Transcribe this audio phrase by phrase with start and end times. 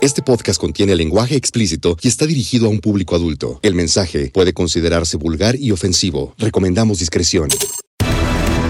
[0.00, 3.58] Este podcast contiene lenguaje explícito y está dirigido a un público adulto.
[3.62, 6.34] El mensaje puede considerarse vulgar y ofensivo.
[6.38, 7.48] Recomendamos discreción.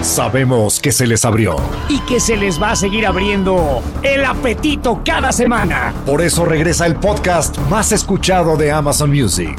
[0.01, 1.57] Sabemos que se les abrió.
[1.89, 5.93] y que se les va a seguir abriendo el apetito cada semana.
[6.05, 9.55] Por eso regresa el podcast más escuchado de Amazon Music.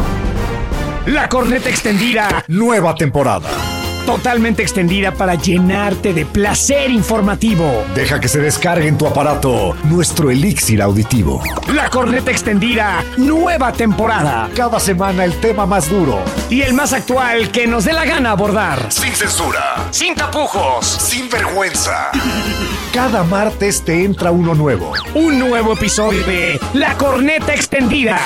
[1.06, 3.48] La corneta extendida, Nueva temporada.
[4.16, 7.84] Totalmente extendida para llenarte de placer informativo.
[7.94, 11.40] Deja que se descargue en tu aparato nuestro elixir auditivo.
[11.72, 14.50] La corneta extendida, nueva temporada.
[14.56, 16.18] Cada semana el tema más duro.
[16.48, 18.90] Y el más actual que nos dé la gana abordar.
[18.90, 19.76] Sin censura.
[19.92, 20.86] Sin tapujos.
[20.86, 22.10] Sin vergüenza.
[22.92, 24.92] Cada martes te entra uno nuevo.
[25.14, 28.18] Un nuevo episodio de La corneta extendida.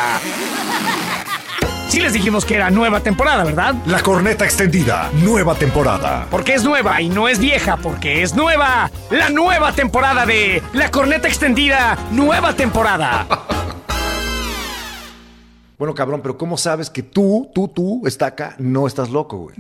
[1.89, 3.75] Sí les dijimos que era nueva temporada, ¿verdad?
[3.87, 5.11] La corneta extendida.
[5.23, 6.27] Nueva temporada.
[6.31, 8.91] Porque es nueva y no es vieja, porque es nueva.
[9.11, 13.27] La nueva temporada de La Corneta Extendida, nueva temporada.
[15.77, 19.57] Bueno, cabrón, pero ¿cómo sabes que tú, tú, tú, estaca, no estás loco, güey?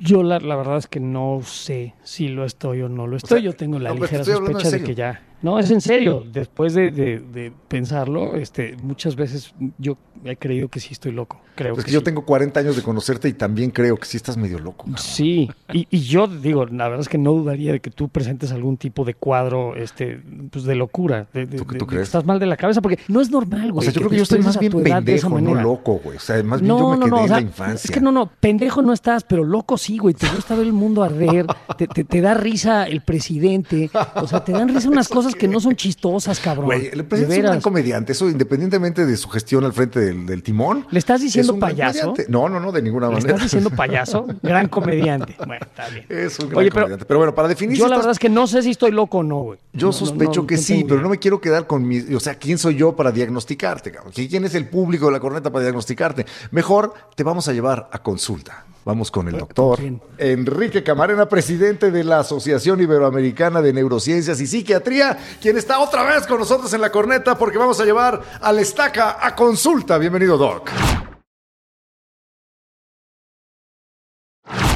[0.00, 3.40] Yo la, la verdad es que no sé si lo estoy o no lo estoy.
[3.40, 5.20] sea, Yo tengo la no, ligera sospecha de que ya.
[5.42, 6.24] No, es en serio.
[6.32, 11.40] Después de, de- de pensarlo, este, muchas veces yo he creído que sí estoy loco.
[11.54, 12.04] Creo Pues que que yo sí.
[12.06, 14.84] tengo 40 años de conocerte y también creo que sí estás medio loco.
[14.84, 14.98] cabrón.
[14.98, 18.52] Sí, y, y yo digo, la verdad es que no dudaría de que tú presentes
[18.52, 21.26] algún tipo de cuadro este, pues de locura.
[21.34, 22.02] De, de- ¿Tú tú de que crees?
[22.04, 23.80] estás mal de la cabeza, porque no es normal, güey.
[23.80, 26.16] O sea, yo creo que yo estoy más bien pendejo, no loco, güey.
[26.16, 27.88] O sea, más bien yo me quedé en sea, la infancia.
[27.88, 30.14] Es que no, no, pendejo no estás, pero loco sí, güey.
[30.14, 33.90] Te gusta ver el mundo arder, te, te- te da risa el presidente.
[34.14, 36.66] O sea, te dan risa unas cosas que no son chistosas, cabrón.
[36.66, 40.00] Güey, el De presidente es un gran comediante, eso independientemente de su gestión al frente
[40.00, 40.86] del, del timón.
[40.90, 42.14] ¿Le estás es diciendo payaso?
[42.28, 43.30] No, no, no, de ninguna ¿Le manera.
[43.30, 44.26] estás diciendo payaso?
[44.42, 45.34] Gran comediante.
[45.46, 46.06] Bueno, está bien.
[46.08, 47.04] Es un gran Oye, comediante.
[47.04, 48.90] Pero bueno, para definir yo si la estás- verdad es que no sé si estoy
[48.90, 49.58] loco o no, güey.
[49.72, 51.98] Yo No, sospecho no, que sí, pero no me quiero quedar con mi...
[52.14, 53.90] O sea, ¿quién soy yo para diagnosticarte?
[53.92, 54.12] cabrón?
[54.14, 56.26] ¿Quién es el público de la corneta para diagnosticarte?
[56.50, 58.64] Mejor te vamos a llevar a consulta.
[58.84, 59.78] Vamos con el doctor?
[60.18, 66.26] Enrique Camarena, presidente de la Asociación Iberoamericana de Neurociencias y Psiquiatría, quien está otra vez
[66.26, 69.98] con nosotros en la corneta porque vamos a llevar al estaca a consulta.
[69.98, 70.70] Bienvenido, Doc.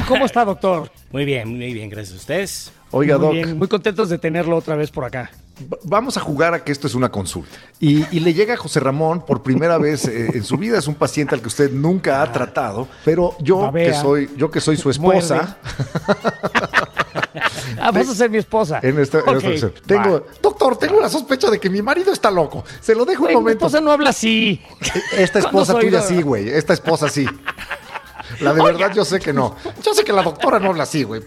[0.07, 0.89] ¿Cómo está, doctor?
[1.11, 2.71] Muy bien, muy bien, gracias a ustedes.
[2.91, 5.29] Oiga, muy Doc, bien, muy contentos de tenerlo otra vez por acá.
[5.61, 7.57] Va- Vamos a jugar a que esto es una consulta.
[7.81, 10.77] Y, y le llega a José Ramón por primera vez eh, en su vida.
[10.77, 12.87] Es un paciente al que usted nunca ha tratado.
[13.03, 15.57] Pero yo que soy, yo que soy su esposa,
[17.79, 18.79] Ah, vas a ser mi esposa.
[18.81, 20.23] en esta, en Ok, esta ocasión, tengo, va.
[20.41, 22.63] doctor, tengo la sospecha de que mi marido está loco.
[22.81, 23.65] Se lo dejo Güey, un mi momento.
[23.67, 24.61] esposa no habla así.
[25.17, 26.49] Esta ¿Cuándo esposa tuya sí, güey.
[26.49, 27.25] Esta esposa sí.
[28.41, 29.55] La de verdad yo sé que no.
[29.83, 31.21] Yo sé que la doctora no habla así, güey.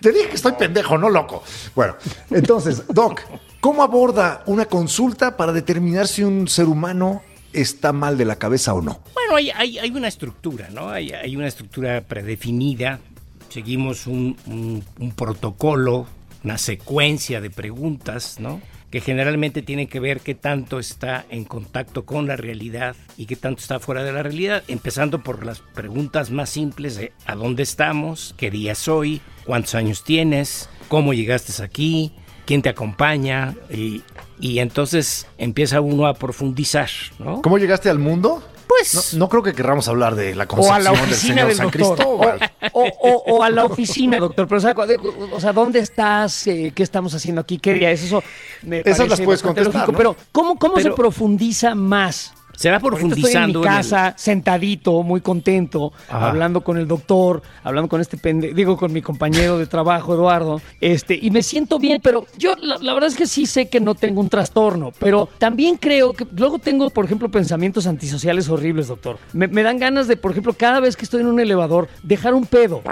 [0.00, 1.42] Te dije que estoy pendejo, no loco.
[1.74, 1.96] Bueno,
[2.30, 3.22] entonces, Doc,
[3.60, 8.74] ¿cómo aborda una consulta para determinar si un ser humano está mal de la cabeza
[8.74, 9.00] o no?
[9.14, 10.90] Bueno, hay, hay, hay una estructura, ¿no?
[10.90, 13.00] Hay, hay una estructura predefinida.
[13.54, 14.82] Seguimos un,
[15.14, 16.08] protocolo,
[16.42, 18.60] una secuencia de preguntas, ¿no?
[18.90, 23.36] Que generalmente tienen que ver qué tanto está en contacto con la realidad y qué
[23.36, 24.64] tanto está fuera de la realidad.
[24.66, 28.34] Empezando por las preguntas más simples de ¿a dónde estamos?
[28.36, 29.20] ¿Qué día es hoy?
[29.46, 30.68] ¿Cuántos años tienes?
[30.88, 32.10] ¿Cómo llegaste aquí?
[32.46, 33.54] ¿Quién te acompaña?
[33.70, 34.02] Y,
[34.40, 37.40] y entonces empieza uno a profundizar, ¿no?
[37.40, 38.42] ¿Cómo llegaste al mundo?
[38.66, 41.34] Pues No, no creo que querramos hablar de la O a concepción la del oficina
[41.34, 41.96] señor del San doctor.
[41.96, 42.52] Cristóbal.
[42.72, 44.46] O, o- o a la oficina, doctor.
[44.48, 44.74] Pero, o sea,
[45.34, 46.46] o ¿dónde estás?
[46.46, 47.58] Eh, ¿Qué estamos haciendo aquí?
[47.58, 48.22] ¿Qué día es eso?
[48.62, 49.98] Me Esas las puedes contestar, lógico, ¿no?
[49.98, 52.32] Pero, ¿cómo, cómo se profundiza más?
[52.56, 56.28] Se va profundizando Estoy en mi en el- casa, sentadito, muy contento, Ajá.
[56.28, 60.60] hablando con el doctor, hablando con este pende, digo, con mi compañero de trabajo, Eduardo,
[60.80, 63.80] este, y me siento bien, pero yo la, la verdad es que sí sé que
[63.80, 68.88] no tengo un trastorno, pero también creo que luego tengo, por ejemplo, pensamientos antisociales horribles,
[68.88, 69.18] doctor.
[69.32, 72.34] Me, me dan ganas de, por ejemplo, cada vez que estoy en un elevador, dejar
[72.34, 72.82] un pedo.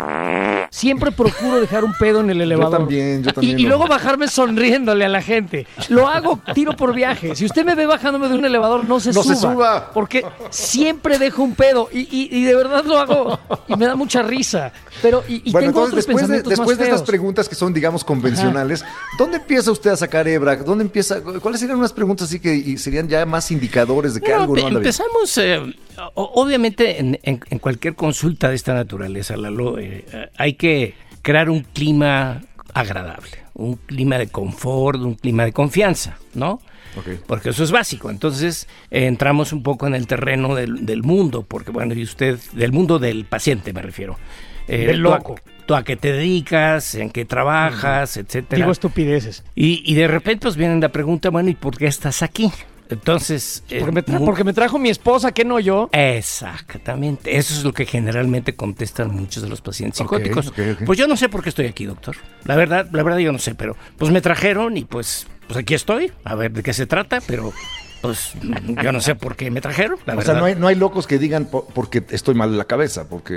[0.71, 2.79] siempre procuro dejar un pedo en el elevador.
[2.79, 5.67] también, yo Y- también Y, luego bajarme sonriéndole a la gente.
[5.89, 7.35] Lo hago tiro por viaje.
[7.37, 9.35] Si usted me ve bajándome de un elevador, no se No suba.
[9.35, 9.52] se suba.
[9.95, 11.89] Porque siempre dejo un pedo.
[11.93, 13.39] Y, y- y de verdad lo hago.
[13.69, 14.73] Y me da mucha risa.
[15.01, 17.49] Pero, y, y bueno, tengo entonces otros después, de, pensamientos después más de estas preguntas
[17.49, 18.85] que son, digamos, convencionales,
[19.19, 20.57] ¿dónde empieza usted a sacar hebra?
[20.57, 21.21] ¿Dónde empieza?
[21.23, 24.61] ¿Cuáles serían unas preguntas así que y serían ya más indicadores de que algo no
[24.67, 24.77] anda bien?
[24.79, 25.61] empezamos, eh,
[26.15, 31.51] obviamente, en, en- en cualquier consulta de esta naturaleza, Lalo, eh, eh, hay que crear
[31.51, 32.43] un clima
[32.75, 36.61] agradable, un clima de confort, un clima de confianza, ¿no?
[37.27, 38.11] Porque eso es básico.
[38.11, 42.39] Entonces, eh, entramos un poco en el terreno del, del mundo, porque, bueno, y usted,
[42.53, 44.19] del mundo del paciente, me refiero.
[44.69, 45.37] Eh, Del tú a- loco.
[45.67, 48.57] Tú a qué te dedicas, en qué trabajas, etcétera.
[48.59, 49.45] Digo estupideces.
[49.55, 52.51] Y, y de repente pues viene la pregunta, bueno, ¿y por qué estás aquí?
[52.91, 53.63] Entonces...
[53.71, 55.89] eh, Porque me, porque trajo mi esposa, que no yo.
[55.93, 60.53] Exactamente, eso es lo que generalmente contestan muchos de los pacientes psicóticos.
[60.85, 62.17] Pues yo no sé por qué estoy aquí, doctor.
[62.45, 65.75] La verdad, la verdad yo no sé, pero pues me trajeron y pues, pues aquí
[65.75, 67.53] estoy, a ver de qué se trata, pero
[68.01, 68.33] pues
[68.83, 70.33] yo no sé por qué me trajeron, la O verdad.
[70.33, 73.09] sea, no hay, no hay locos que digan po- porque estoy mal de la cabeza,
[73.09, 73.35] porque...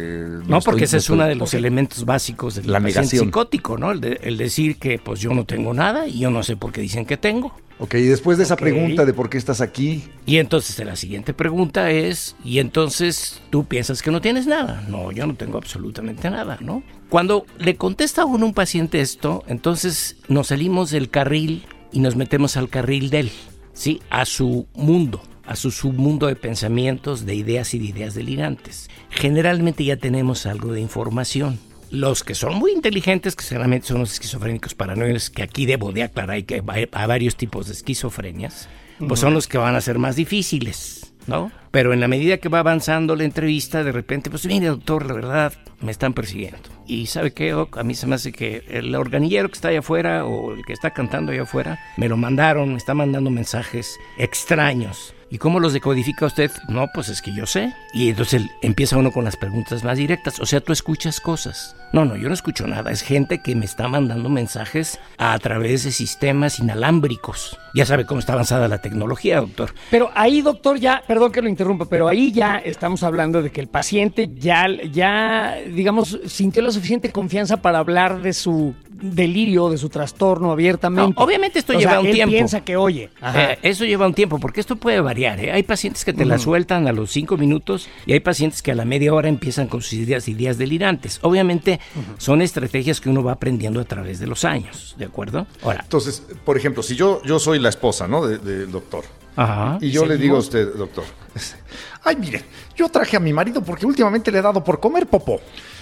[0.47, 3.25] No, estoy- porque ese es estoy- uno de los elementos básicos del La paciente negación.
[3.25, 3.91] psicótico, ¿no?
[3.91, 6.71] El, de- el decir que pues yo no tengo nada y yo no sé por
[6.71, 7.53] qué dicen que tengo.
[7.77, 11.33] Ok, y después de esa pregunta de por qué estás aquí, Y entonces la siguiente
[11.33, 14.81] pregunta es, ¿y entonces tú piensas que no tienes nada?
[14.88, 16.81] No, yo no tengo absolutamente nada, ¿no?
[17.09, 22.15] Cuando le contesta a uno un paciente esto, entonces nos salimos del carril y nos
[22.15, 23.31] metemos al carril de él,
[23.73, 24.01] ¿sí?
[24.09, 28.89] A su mundo, a su submundo de pensamientos, de ideas y de ideas delirantes.
[29.09, 31.59] Generalmente ya tenemos algo de información.
[31.91, 36.03] Los que son muy inteligentes, que seguramente son los esquizofrénicos paranoicos, que aquí debo de
[36.03, 38.67] aclarar que hay, hay varios tipos de esquizofrenias,
[39.07, 41.51] pues son los que van a ser más difíciles, ¿no?
[41.72, 45.13] Pero en la medida que va avanzando la entrevista, de repente, pues mire, doctor, la
[45.13, 46.69] verdad, me están persiguiendo.
[46.88, 47.51] Y ¿sabe qué?
[47.51, 50.74] A mí se me hace que el organillero que está allá afuera o el que
[50.74, 55.13] está cantando allá afuera, me lo mandaron, me está mandando mensajes extraños.
[55.35, 56.49] ¿Y cómo los decodifica usted?
[56.69, 57.73] No, pues es que yo sé.
[57.91, 60.39] Y entonces empieza uno con las preguntas más directas.
[60.39, 61.75] O sea, tú escuchas cosas.
[61.91, 62.89] No, no, yo no escucho nada.
[62.89, 67.59] Es gente que me está mandando mensajes a través de sistemas inalámbricos.
[67.73, 69.73] Ya sabe cómo está avanzada la tecnología, doctor.
[69.91, 73.59] Pero ahí, doctor, ya, perdón que lo interrumpa, pero ahí ya estamos hablando de que
[73.59, 79.77] el paciente ya, ya, digamos, sintió la suficiente confianza para hablar de su delirio, de
[79.77, 81.15] su trastorno abiertamente.
[81.17, 82.31] No, obviamente esto O lleva sea, un él tiempo.
[82.31, 83.09] piensa que oye.
[83.19, 83.51] Ajá.
[83.51, 85.25] Eh, eso lleva un tiempo, porque esto puede variar.
[85.33, 85.51] ¿Eh?
[85.51, 88.75] Hay pacientes que te la sueltan a los cinco minutos y hay pacientes que a
[88.75, 91.18] la media hora empiezan con sus ideas, ideas delirantes.
[91.24, 91.80] Obviamente
[92.19, 95.48] son estrategias que uno va aprendiendo a través de los años, ¿de acuerdo?
[95.63, 98.27] Ahora, entonces, por ejemplo, si yo, yo soy la esposa, ¿no?
[98.27, 99.04] de- del doctor.
[99.36, 101.04] ajá, Y yo le digo a usted, doctor,
[102.04, 102.44] ay, mire,
[102.75, 105.39] yo traje a mi marido porque últimamente le he dado por comer popó.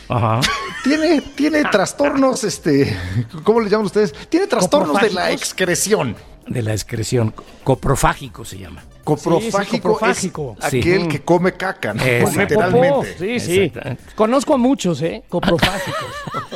[0.07, 0.39] ajá.
[0.83, 2.93] Tiene, tiene trastornos, este,
[3.45, 4.13] ¿cómo le llaman ustedes?
[4.27, 6.15] Tiene trastornos de la excreción.
[6.45, 8.83] de la excreción coprofágico se llama.
[9.03, 10.55] Coprofágico, coprofágico.
[10.61, 10.79] es Sí.
[10.79, 12.03] aquel que come caca, ¿no?
[12.03, 13.15] Literalmente.
[13.17, 13.71] sí, sí.
[14.15, 15.23] Conozco a muchos, ¿eh?
[15.29, 16.07] Coprofágicos.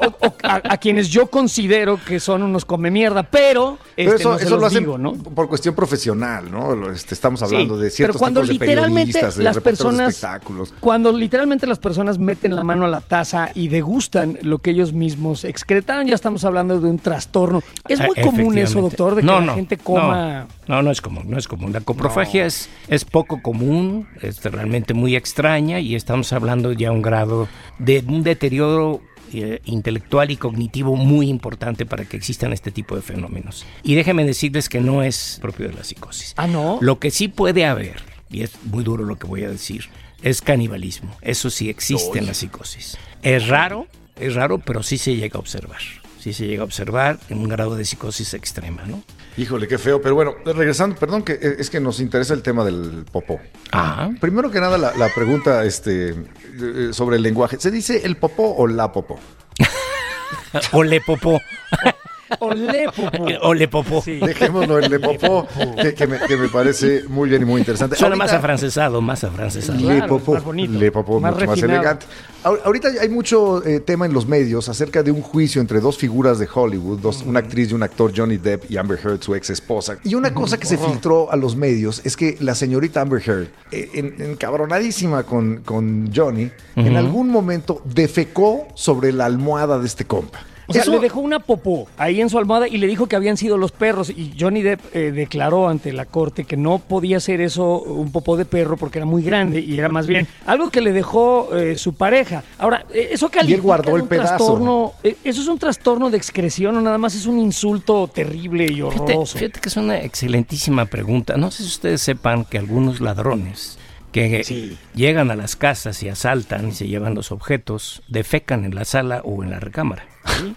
[0.00, 4.20] O- o a, a quienes yo considero que son unos come mierda, pero, Pero este,
[4.22, 5.12] eso, no se eso los lo hacen digo, ¿no?
[5.14, 6.90] por cuestión profesional, ¿no?
[6.90, 10.74] Este, estamos hablando Sí, de ciertos pero cuando tipos literalmente de las de personas espectáculos.
[10.80, 14.92] cuando literalmente las personas meten la mano a la taza y degustan lo que ellos
[14.92, 19.20] mismos excretaron ya estamos hablando de un trastorno es muy Eh, común eso doctor de
[19.22, 21.72] que No, la no, gente coma No, no, no es común, no es común.
[21.74, 27.02] La coprofagia es, es poco común, es realmente muy extraña y estamos hablando ya un
[27.02, 27.48] grado
[27.80, 29.00] de un deterioro
[29.32, 33.66] eh, intelectual y cognitivo muy importante para que existan este tipo de fenómenos.
[33.82, 36.34] Y déjenme decirles que no es propio de la psicosis.
[36.36, 36.78] Ah, ¿no?
[36.80, 39.86] Lo que sí puede haber, y es muy duro lo que voy a decir,
[40.22, 41.16] es canibalismo.
[41.22, 42.96] Eso sí existe en la psicosis.
[43.24, 45.80] Es raro, es raro, pero sí se llega a observar.
[46.20, 49.02] Sí se llega a observar en un grado de psicosis extrema, ¿no?
[49.36, 50.00] Híjole, qué feo.
[50.00, 53.40] Pero bueno, regresando, perdón, que eh, es que nos interesa el tema del popó.
[53.72, 57.58] Ah, Primero que nada, la, la pregunta este, eh, sobre el lenguaje.
[57.58, 59.18] ¿Se dice el popó o la popó?
[60.72, 61.40] ole popó.
[62.40, 63.24] Olé, popó.
[63.42, 64.02] Ole popó.
[64.06, 65.46] Dejémoslo en le popó,
[65.80, 67.96] que, que me, que me parece muy bien y muy interesante.
[67.96, 69.78] Suena más afrancesado, más afrancesado.
[69.78, 72.06] Le Claro, popó, más bonito, le popó, más mucho más elegante.
[72.42, 75.96] Ahor- Ahorita hay mucho eh, tema en los medios acerca de un juicio entre dos
[75.98, 79.34] figuras de Hollywood, dos, una actriz y un actor, Johnny Depp y Amber Heard, su
[79.34, 79.96] ex esposa.
[80.04, 83.48] Y una cosa que se filtró a los medios es que la señorita Amber Heard,
[83.72, 90.04] eh, en- encabronadísima con, con Johnny, en algún momento defecó sobre la almohada de este
[90.04, 90.40] compa.
[90.66, 93.16] O sea, Eso- le dejó una popó ahí en su almohada y le dijo que
[93.16, 94.10] habían sido los perros.
[94.10, 98.36] Y Johnny Depp eh, declaró ante la corte que no podía ser eso un popó
[98.36, 101.76] de perro porque era muy grande y era más bien algo que le dejó eh,
[101.76, 102.42] su pareja.
[102.58, 104.28] Ahora, eh, eso califica guardó de el un pedazo.
[104.36, 104.92] trastorno.
[105.02, 108.74] eh, eso es un trastorno de excreción o nada más es un insulto terrible y
[108.76, 109.38] Fíjate, horroroso.
[109.38, 111.36] fíjate que es una excelentísima pregunta.
[111.36, 113.78] No sé si ustedes sepan que algunos ladrones
[114.12, 114.78] que Sí.
[114.94, 119.20] llegan a las casas y asaltan y se llevan los objetos, defecan en la sala
[119.24, 120.04] o en la recámara.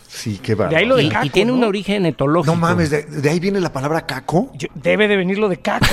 [0.07, 0.67] Sí, qué va.
[0.67, 1.57] De ahí lo de Y, caco, y tiene ¿no?
[1.57, 2.53] un origen etológico.
[2.55, 4.51] No mames, de, de ahí viene la palabra caco.
[4.55, 5.85] Yo- debe de venir lo de caco,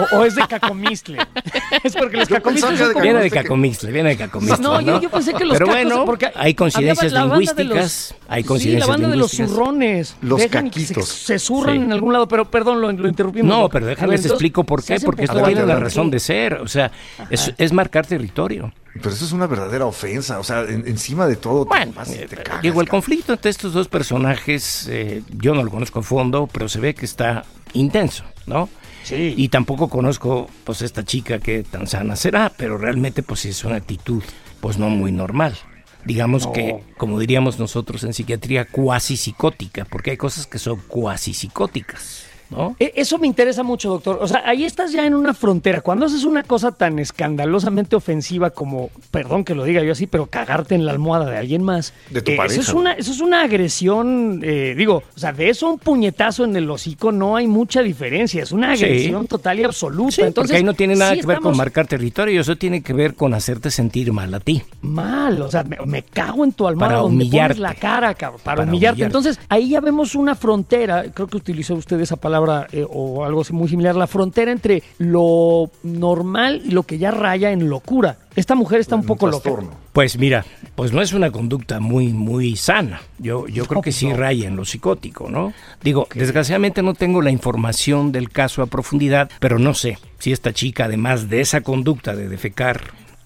[0.00, 0.18] ¿no?
[0.18, 1.18] O, o es de cacomistle.
[1.84, 4.62] es porque los Yo cacomistles pensaba son que como- Viene de Cacomixtle, viene de Cacomixtle.
[4.62, 7.52] No, yo, yo pensé que los Pero cacos, bueno, porque hay coincidencias había la banda
[7.54, 8.14] de lingüísticas.
[8.20, 9.50] los- hay sí, coincidencias la banda de los lingüísticas.
[9.64, 10.16] zurrones.
[10.22, 11.08] Los Dejan que caquitos.
[11.08, 11.82] Se, se zurran Sí.
[11.82, 13.48] en algún lado, pero perdón, lo, lo interrumpimos.
[13.48, 16.54] No, pero déjame les explico por qué, porque esto tiene la razón de ser.
[16.54, 16.90] O sea,
[17.30, 18.72] es, es marcar territorio.
[18.94, 20.38] Pero eso es una verdadera ofensa.
[20.38, 21.64] O sea, en- encima de todo.
[21.64, 23.00] te Bueno, y eh, te cagas, digo, el cabrón.
[23.00, 26.94] conflicto entre estos dos personajes, eh, yo no lo conozco a fondo, pero se ve
[26.94, 28.68] que está intenso, ¿no?
[29.04, 29.34] Sí.
[29.36, 33.76] Y tampoco conozco, pues, esta chica que tan sana será, pero realmente, pues, es una
[33.76, 34.22] actitud,
[34.60, 35.56] pues, no muy normal.
[36.04, 41.32] Digamos que, como diríamos nosotros en psiquiatría, cuasi psicótica, porque hay cosas que son cuasi
[41.32, 42.76] psicóticas, ¿no?
[42.78, 44.18] E- Eso me interesa mucho, doctor.
[44.20, 45.80] O sea, ahí estás ya en una frontera.
[45.80, 50.26] Cuando haces una cosa tan escandalosamente ofensiva como, perdón que lo diga yo así, pero
[50.26, 51.92] cagarte en la almohada de alguien más.
[52.10, 52.60] De tu eh, pareja.
[52.60, 55.78] Eso es una, eso es una agresión, eh, digo, o sea, de eso a un
[55.78, 58.42] puñetazo en el hocico no hay mucha diferencia.
[58.42, 58.84] Es una Sí.
[58.84, 60.12] agresión total y absoluta.
[60.12, 62.82] Sí, Entonces, porque ahí no tiene nada sí que ver con marcar territorio, eso tiene
[62.82, 64.62] que ver con hacerte sentir mal a ti.
[64.82, 67.54] mal, o sea, me, me cago en tu almohada Para donde humillarte.
[67.54, 69.02] pones la cara, cabrón, para, Para humillarte.
[69.04, 69.18] humillarte.
[69.18, 72.41] Entonces, ahí ya vemos una frontera, creo que utilizó usted esa palabra
[72.72, 77.50] eh, o algo muy similar, la frontera entre lo normal y lo que ya raya
[77.50, 78.18] en locura.
[78.34, 79.42] Esta mujer está un Un poco loca.
[79.42, 79.70] trastorno.
[79.92, 80.44] Pues mira,
[80.74, 83.02] pues no es una conducta muy, muy sana.
[83.18, 84.16] Yo, yo creo que sí no.
[84.16, 85.52] raya en lo psicótico, ¿no?
[85.82, 90.52] Digo, desgraciadamente no tengo la información del caso a profundidad, pero no sé si esta
[90.52, 92.80] chica, además de esa conducta de defecar,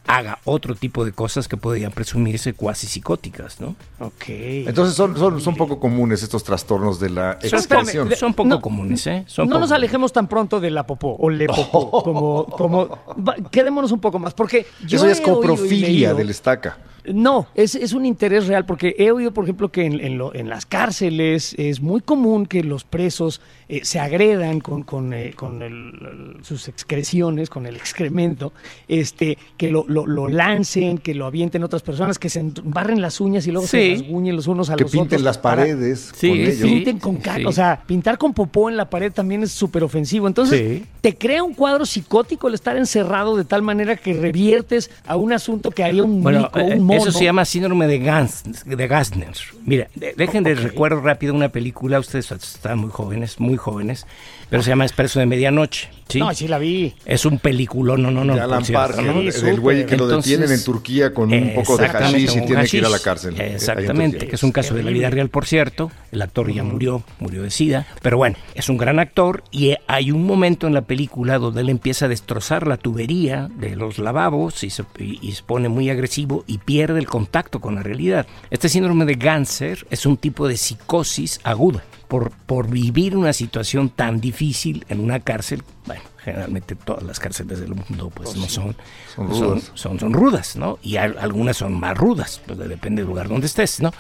[0.07, 3.75] haga otro tipo de cosas que podrían presumirse cuasi psicóticas, ¿no?
[3.99, 4.25] Ok.
[4.29, 8.11] Entonces son, son, son poco comunes estos trastornos de la Son, expresión.
[8.17, 9.25] son poco No, comunes, ¿eh?
[9.27, 12.89] Son no poco nos alejemos tan pronto de la popó o le popó, como, como
[13.27, 16.79] va, quedémonos un poco más, porque yo Eso ya es coprofilia del estaca.
[17.13, 20.35] No, es, es un interés real porque he oído, por ejemplo, que en, en lo-
[20.35, 25.33] en las cárceles es muy común que los presos eh, se agredan con, con, eh,
[25.35, 28.53] con el- sus excreciones, con el excremento,
[28.89, 33.21] este, que lo, lo- lo lancen, que lo avienten otras personas, que se barren las
[33.21, 34.03] uñas y luego se Sí.
[34.03, 35.23] rasguñen los unos a Que los pinten otros.
[35.23, 36.55] las para- paredes Sí, con ellos.
[36.57, 36.63] sí.
[36.63, 37.37] pinten con caca.
[37.39, 37.45] sí.
[37.47, 40.27] O sea, pintar con popó en la pared también es súper ofensivo.
[40.29, 40.85] Entonces, Sí.
[41.01, 45.33] te crea un cuadro psicótico el estar encerrado de tal manera que reviertes a un
[45.33, 46.96] asunto que haría un Bueno, mico, eh, un mono.
[46.97, 49.35] Eso se llama síndrome de, Gans, de Gassner.
[49.65, 54.07] Mira, de- dejen de recuerdo rápido una película, ustedes están muy jóvenes, muy jóvenes,
[54.51, 55.89] pero se llama Expreso de Medianoche.
[56.09, 56.21] ¿sí?
[56.21, 56.95] No, sí la vi.
[57.05, 58.35] Es un película, no, no, no.
[58.37, 59.21] de Alan Parker, ¿no?
[59.21, 59.61] del súper.
[59.61, 62.77] güey que lo Entonces, detienen en Turquía con un poco de hashish y tiene que
[62.77, 63.05] ir a la hashish.
[63.05, 63.41] cárcel.
[63.41, 65.91] Exactamente, que es un caso de la vida real, por cierto.
[66.13, 67.87] El actor ya murió, murió de sida.
[68.03, 71.69] Pero bueno, es un gran actor y hay un momento en la película donde él
[71.69, 75.91] empieza a destrozar la tubería de los lavabos y se, y- y se pone muy
[75.91, 78.27] agresivo y pierde el contacto con la realidad.
[78.51, 83.89] Este síndrome de Ganser es un tipo de psicosis aguda por, por vivir una situación
[83.91, 85.63] tan difícil en una cárcel.
[85.87, 88.77] Bueno, generalmente todas las cárceles del mundo pues no son,
[89.15, 89.71] Son son, rudas.
[89.75, 90.79] son, son rudas, ¿no?
[90.83, 93.93] Y al- algunas son más rudas, pues depende del lugar donde estés, ¿no?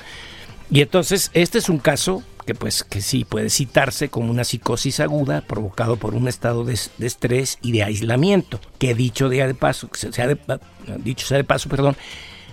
[0.70, 5.00] Y entonces este es un caso que pues que sí puede citarse como una psicosis
[5.00, 9.54] aguda provocado por un estado de, de estrés y de aislamiento, que dicho día de
[9.54, 10.38] paso, sea de,
[10.98, 11.96] dicho sea de paso, perdón,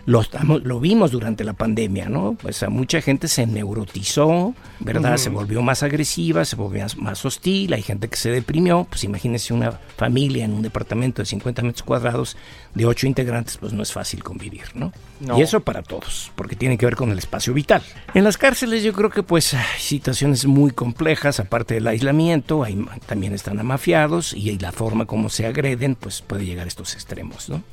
[0.06, 2.36] lo, estamos- lo vimos durante la pandemia, ¿no?
[2.42, 5.18] Pues a mucha gente se neurotizó, ¿verdad?
[5.18, 9.04] Se volvió más agresiva, se volvió más- más hostil, hay gente que se deprimió, pues
[9.04, 12.36] imagínense una familia en un departamento de 50 metros cuadrados
[12.74, 14.92] de 8 integrantes, pues no es fácil convivir, ¿no?
[15.20, 15.38] No.
[15.38, 17.82] Y eso para todos, porque tiene que ver con el espacio vital.
[18.14, 22.84] En las cárceles yo creo que pues hay situaciones muy complejas, aparte del aislamiento, hay,
[23.06, 27.48] también están amafiados y la forma como se agreden, pues puede llegar a estos extremos,
[27.50, 27.64] ¿no?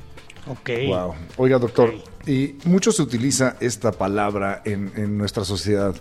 [0.47, 0.69] Ok.
[0.87, 1.15] Wow.
[1.37, 1.93] Oiga, doctor,
[2.25, 5.95] y mucho se utiliza esta palabra en, en nuestra sociedad.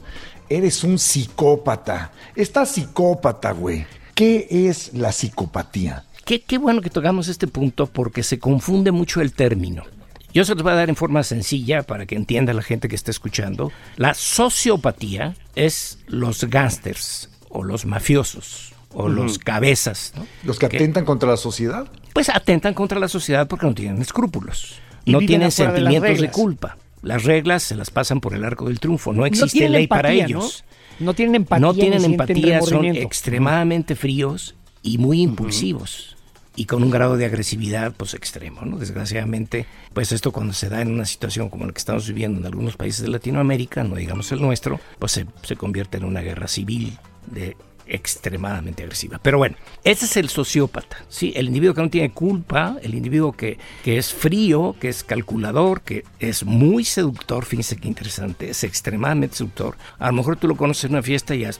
[0.48, 2.12] Eres un psicópata.
[2.34, 3.86] Estás psicópata, güey.
[4.14, 6.04] ¿Qué es la psicopatía?
[6.24, 9.84] Qué, qué bueno que tocamos este punto porque se confunde mucho el término.
[10.32, 12.94] Yo se los voy a dar en forma sencilla para que entienda la gente que
[12.94, 13.72] está escuchando.
[13.96, 20.12] La sociopatía es los gángsters o los mafiosos o los cabezas.
[20.16, 20.26] ¿no?
[20.44, 21.86] ¿Los que Que- atentan contra la sociedad?
[22.12, 24.74] Pues atentan contra la sociedad porque no tienen escrúpulos.
[25.04, 26.76] Y No tienen de sentimientos de, culpa.
[27.02, 30.64] las reglas se las pasan por el arco del triunfo, no existe ley para ellos.
[30.98, 31.06] ¿no?
[31.06, 31.66] No tienen empatía.
[31.66, 36.16] No tienen empatía, son extremadamente fríos y muy impulsivos.
[36.56, 38.76] Y con un grado de agresividad pues extremo, ¿no?
[38.76, 42.44] Desgraciadamente, pues esto cuando se da en una situación como la que estamos viviendo en
[42.46, 46.48] algunos países de Latinoamérica, no digamos el nuestro, pues se, se convierte en una guerra
[46.48, 46.98] civil
[47.30, 47.56] de
[47.90, 49.18] extremadamente agresiva.
[49.22, 51.32] Pero bueno, ese es el sociópata, ¿sí?
[51.36, 55.82] El individuo que no tiene culpa, el individuo que, que es frío, que es calculador,
[55.82, 59.76] que es muy seductor, fíjense qué interesante, es extremadamente seductor.
[59.98, 61.50] A lo mejor tú lo conoces en una fiesta y ya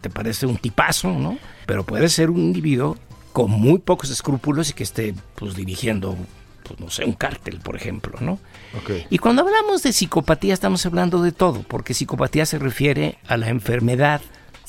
[0.00, 1.38] te parece un tipazo, ¿no?
[1.66, 2.96] Pero puede ser un individuo
[3.32, 6.16] con muy pocos escrúpulos y que esté pues dirigiendo
[6.68, 8.38] pues, no sé, un cártel, por ejemplo, ¿no?
[9.10, 13.48] Y cuando hablamos de psicopatía estamos hablando de todo, porque psicopatía se refiere a la
[13.48, 14.20] enfermedad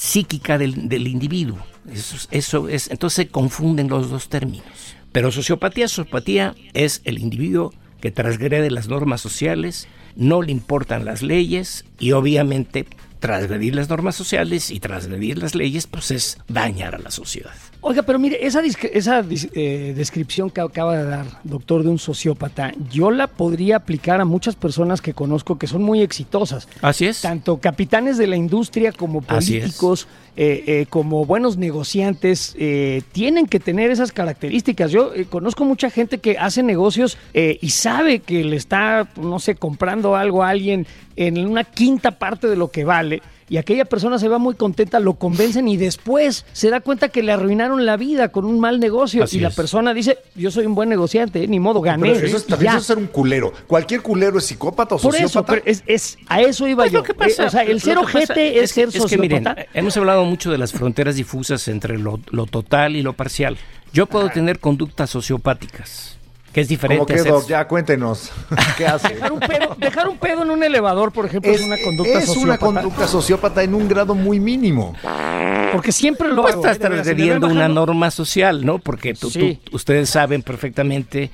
[0.03, 1.57] psíquica del, del individuo.
[1.91, 4.63] Eso, es- eso es, entonces se confunden los dos términos.
[5.11, 11.21] Pero sociopatía, sociopatía es el individuo que transgrede las normas sociales, no le importan las
[11.21, 12.87] leyes y obviamente
[13.19, 17.51] transgredir las normas sociales y transgredir las leyes pues es dañar a la sociedad.
[17.81, 22.73] Oiga, pero mire, esa, esa eh, descripción que acaba de dar, doctor, de un sociópata,
[22.91, 26.67] yo la podría aplicar a muchas personas que conozco que son muy exitosas.
[26.81, 27.21] Así es.
[27.21, 30.07] Tanto capitanes de la industria como políticos,
[30.41, 34.89] eh, eh, como buenos negociantes, eh, tienen que tener esas características.
[34.91, 40.15] Yo conozco mucha gente que hace negocios y sabe que le está, no sé, comprando
[40.15, 43.21] algo a alguien en una quinta parte de lo que vale.
[43.49, 47.23] Y aquella persona se va muy contenta, lo convencen y después se da cuenta que
[47.23, 49.23] le arruinaron la vida con un mal negocio.
[49.23, 49.55] Así y la es.
[49.55, 52.11] persona dice, yo soy un buen negociante, eh, ni modo, gané.
[52.13, 53.51] Pero eso es, también eso es ser un culero.
[53.65, 55.53] ¿Cualquier culero es psicópata o Por eso, sociópata?
[55.53, 56.99] pero es, es- a eso iba Pues yo.
[56.99, 59.55] lo que pasa- Eh, o sea, el ser ojete es, ser es que sociópata.
[59.55, 63.57] miren, hemos hablado mucho de las fronteras difusas entre lo, lo total y lo parcial.
[63.91, 66.18] Yo puedo tener conductas sociopáticas,
[66.53, 67.13] que es Como diferente.
[67.13, 68.31] que, a ser- Doc, ya cuéntenos.
[68.77, 69.09] ¿Qué hace?
[69.15, 72.25] Dejar un, pedo, dejar un pedo en un elevador, por ejemplo, es, una conducta es
[72.25, 72.47] sociópata.
[72.47, 74.95] una conducta sociópata en un grado muy mínimo.
[75.71, 76.63] Porque siempre lo Pues hago.
[76.65, 78.79] estás transgrediendo una norma social, ¿no?
[78.79, 79.59] Porque tú- tú- Sí.
[79.71, 81.29] ustedes saben perfectamente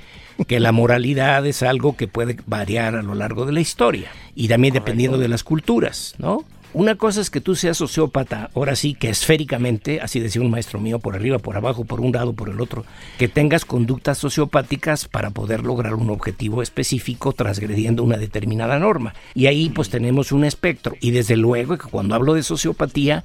[0.47, 4.49] que la moralidad es algo que puede variar a lo largo de la historia y
[4.49, 6.43] también dependiendo de las culturas, ¿no?
[6.75, 10.77] Una cosa es que tú seas sociópata, ahora sí, que esféricamente, así decía un maestro
[10.77, 12.83] mío, por arriba, por abajo, por un lado, por el otro,
[13.17, 19.13] que tengas conductas sociopáticas para poder lograr un objetivo específico transgrediendo una determinada norma.
[19.33, 20.97] Y ahí pues tenemos un espectro.
[20.99, 23.23] Y desde luego que cuando hablo de sociopatía,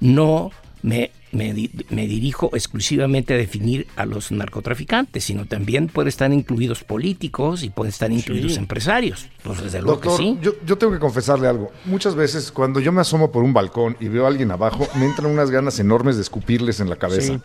[0.00, 0.50] no
[0.82, 6.32] me, me, di- me dirijo exclusivamente a definir a los narcotraficantes, sino también pueden estar
[6.32, 9.26] incluidos políticos y pueden estar incluidos empresarios.
[9.42, 10.38] Pues desde luego Doctor, que sí.
[10.42, 11.70] yo, yo tengo que confesarle algo.
[11.84, 15.06] Muchas veces cuando yo me asomo por un balcón y veo a alguien abajo, me
[15.06, 17.40] entran unas ganas enormes de escupirles en la cabeza.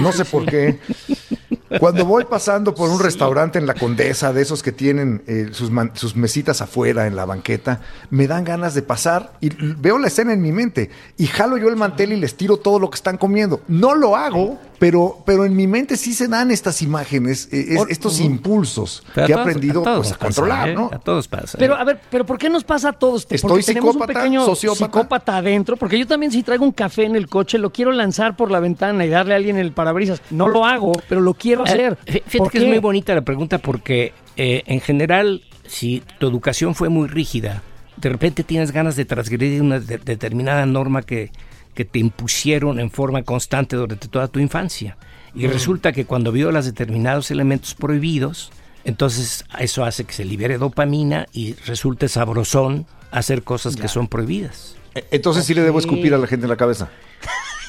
[0.00, 0.78] No sé por qué.
[1.80, 5.70] Cuando voy pasando por un restaurante en la Condesa, de esos que tienen eh, sus,
[5.70, 10.08] man- sus mesitas afuera en la banqueta, me dan ganas de pasar y veo la
[10.08, 12.96] escena en mi mente y jalo yo el mantel y les tiro todo lo que
[12.96, 13.60] están comiendo.
[13.68, 17.86] No lo hago, pero, pero en mi mente sí se dan estas imágenes, eh, es-
[17.88, 20.74] estos impulsos que he aprendido todos pues, a pasa, controlar, ¿eh?
[20.74, 20.90] ¿no?
[20.92, 21.58] A todos pasa.
[21.58, 21.78] Pero ¿eh?
[21.80, 23.24] a ver, pero ¿por qué nos pasa a todos?
[23.24, 24.84] Porque Estoy tenemos un psicópata, pequeño sociópata.
[24.86, 28.36] psicópata adentro, porque yo también si traigo un café en el coche lo quiero lanzar
[28.36, 30.22] por la ventana y darle a alguien el parabrisas.
[30.30, 31.98] No lo hago, pero lo quiero hacer.
[32.06, 36.02] Eh, fí- Fíjate ¿Por que es muy bonita la pregunta porque eh, en general, si
[36.18, 37.62] tu educación fue muy rígida,
[37.96, 41.30] de repente tienes ganas de transgredir una de- determinada norma que,
[41.74, 44.96] que te impusieron en forma constante durante toda tu infancia.
[45.34, 48.50] Y resulta que cuando violas determinados elementos prohibidos,
[48.84, 54.74] entonces eso hace que se libere dopamina y resulte sabrosón hacer cosas que son prohibidas.
[54.94, 56.88] Eh, Entonces sí le debo escupir a la gente en la cabeza.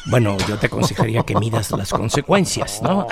[0.05, 3.05] Bueno, yo te aconsejaría que midas las consecuencias, ¿no?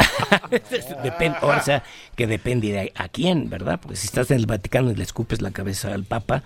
[1.03, 1.83] Depende, o sea,
[2.15, 3.79] que depende de a, quién, ¿verdad?
[3.81, 6.41] Porque si estás en el Vaticano y le escupes la cabeza al Papa,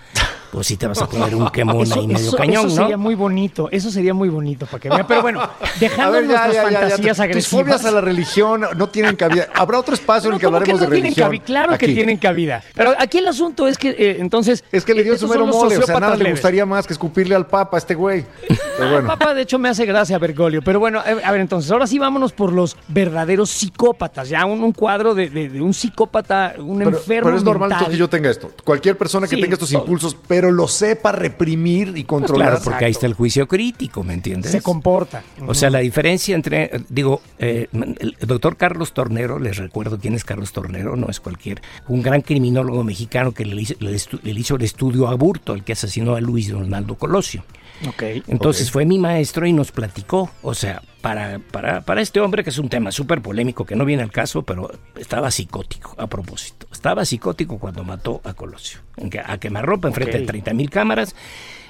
[0.51, 2.81] pues sí te vas a poner un quemón Eso, ahí medio eso- cañón, eso ¿no?
[2.81, 5.05] sería muy bonito, eso sería muy bonito para que vean.
[5.07, 5.49] Pero bueno,
[5.79, 7.63] dejando nuestras fantasías Tus agresivas.
[7.63, 9.47] fobias a la religión no tienen cabida.
[9.55, 11.37] Habrá otro espacio en el que ¿cómo hablaremos no de religión.
[11.45, 12.63] Claro que tienen cabida.
[12.75, 14.63] Pero aquí el asunto es que eh, entonces.
[14.71, 17.35] Es que le dio su mero mole, o sea, nada le gustaría más que escupirle
[17.35, 18.25] al papa a este güey.
[18.47, 19.07] Pero El bueno.
[19.07, 20.61] Papa, de hecho, me hace gracia Bergoglio.
[20.61, 24.29] Pero bueno, eh, a ver, entonces, ahora sí vámonos por los verdaderos psicópatas.
[24.29, 27.25] Ya un, un cuadro de, de- de un psicópata, un Pero, enfermo.
[27.27, 27.89] pero es normal mental.
[27.91, 28.51] que yo tenga esto.
[28.63, 29.81] Cualquier persona que Sí, tenga estos todo.
[29.81, 32.49] impulsos, pero lo sepa reprimir y controlar.
[32.49, 34.51] Claro, porque ahí está el juicio crítico, ¿me entiendes?
[34.51, 35.23] Se comporta.
[35.47, 40.23] O sea, la diferencia entre, digo, eh, el doctor Carlos Tornero, les recuerdo quién es
[40.23, 44.61] Carlos Tornero, no es cualquier, un gran criminólogo mexicano que le hizo, le hizo el
[44.61, 47.43] estudio a Burto, el que asesinó a Luis Donaldo Colosio.
[47.87, 48.03] Ok.
[48.27, 52.51] Entonces fue mi maestro y nos platicó, o sea, para, para, para este hombre que
[52.51, 56.67] es un tema súper polémico, que no viene al caso, pero estaba psicótico a propósito.
[56.71, 58.79] estaba psicótico cuando mató a Colosio.
[59.25, 61.15] A quemarropa enfrente de 30 mil cámaras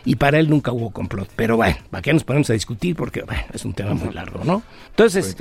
[0.06, 1.30] y para él nunca hubo complot.
[1.36, 2.96] Pero bueno, ¿para qué nos ponemos a discutir?
[2.96, 4.64] Porque bueno, es un tema muy largo, ¿no?
[4.90, 5.36] Entonces,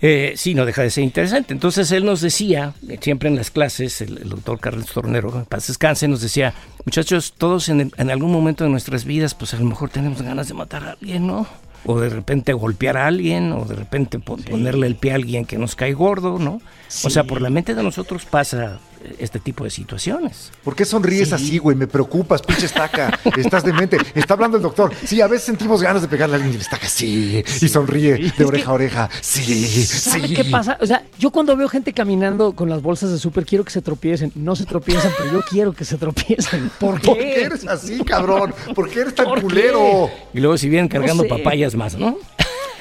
[0.00, 1.52] eh, sí, no deja de ser interesante.
[1.52, 6.20] Entonces él nos decía, siempre en las clases, el, doctor Carlos Tornero, paz descanse, nos
[6.20, 10.22] decía, muchachos, todos en, en algún momento de nuestras vidas, pues a lo mejor tenemos
[10.22, 11.46] ganas de matar a alguien, ¿no?
[11.84, 15.58] o de repente golpear a alguien, o de repente ponerle el pie a alguien que
[15.58, 16.60] nos cae gordo, ¿no?
[17.04, 18.78] O sea, por la mente de nosotros pasa
[19.18, 20.50] este tipo de situaciones.
[20.64, 21.76] ¿Por qué sonríes así, güey?
[21.76, 23.18] Me preocupas, pinche estaca.
[23.36, 23.98] Estás demente.
[24.14, 24.92] Está hablando el doctor.
[25.04, 27.42] Sí, a veces sentimos ganas de pegarle a alguien y le estaca, sí.
[27.60, 29.10] Y sonríe de oreja a oreja.
[29.20, 30.34] Sí, sí.
[30.34, 30.78] qué pasa?
[30.80, 33.82] O sea, yo cuando veo gente caminando con las bolsas de súper, quiero que se
[33.82, 34.32] tropiecen.
[34.34, 36.70] No se tropiezan, pero yo quiero que se tropiecen.
[36.78, 37.06] ¿Por qué?
[37.06, 38.54] ¿Por qué eres así, cabrón?
[38.74, 40.10] ¿Por qué eres tan culero?
[40.32, 42.16] Y luego si vienen cargando papayas más, ¿no?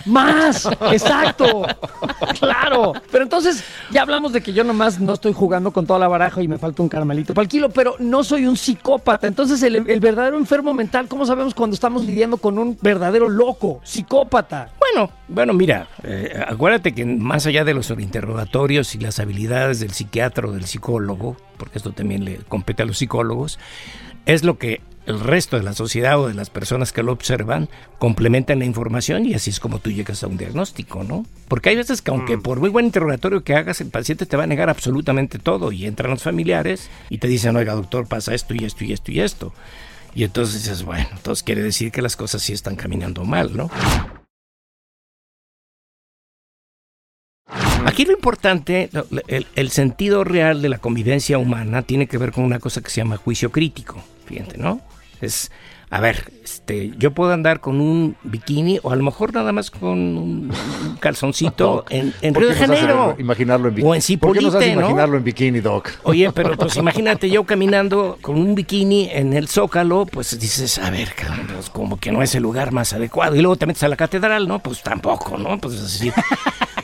[0.06, 1.66] Más, exacto.
[2.40, 2.94] Claro.
[3.12, 6.42] Pero entonces, ya hablamos de que yo nomás no estoy jugando con toda la baraja
[6.42, 9.28] y me falta un caramelito para el kilo, pero no soy un psicópata.
[9.28, 14.70] Entonces, el, verdadero enfermo mental, ¿cómo sabemos cuando estamos lidiando con un verdadero loco, psicópata?
[14.80, 19.92] Bueno, bueno, mira, eh, acuérdate que más allá de los interrogatorios y las habilidades del
[19.92, 23.60] psiquiatra o del psicólogo, porque esto también le compete a los psicólogos,
[24.26, 27.70] es lo que el resto de la sociedad o de las personas que lo observan
[27.98, 31.26] complementan la información y así es como tú llegas a un diagnóstico, ¿no?
[31.48, 32.42] Porque hay veces que aunque mm.
[32.42, 35.86] por muy buen interrogatorio que hagas, el paciente te va a negar absolutamente todo y
[35.86, 39.20] entran los familiares y te dicen, oiga doctor, pasa esto y esto y esto y
[39.20, 39.54] esto.
[40.14, 43.70] Y entonces dices, bueno, entonces quiere decir que las cosas sí están caminando mal, ¿no?
[47.86, 48.90] Aquí lo importante,
[49.28, 52.90] el, el, sentido real de la convivencia humana tiene que ver con una cosa que
[52.90, 54.82] se llama juicio crítico, fíjate, ¿no?
[55.22, 55.52] Es,
[55.90, 59.70] a ver, este, yo puedo andar con un bikini o a lo mejor nada más
[59.70, 60.54] con un
[61.00, 63.16] calzoncito en, Río de Janeiro.
[63.20, 63.92] Imaginarlo en bikini.
[63.92, 65.90] O en Cipolite, ¿Por qué nos imaginarlo en bikini, Doc?
[66.04, 70.90] Oye, pero pues imagínate yo caminando con un bikini en el Zócalo, pues dices, a
[70.90, 71.14] ver,
[71.54, 73.36] pues como que no es el lugar más adecuado.
[73.36, 74.60] Y luego te metes a la catedral, ¿no?
[74.60, 75.58] Pues tampoco, ¿no?
[75.60, 76.12] Pues así.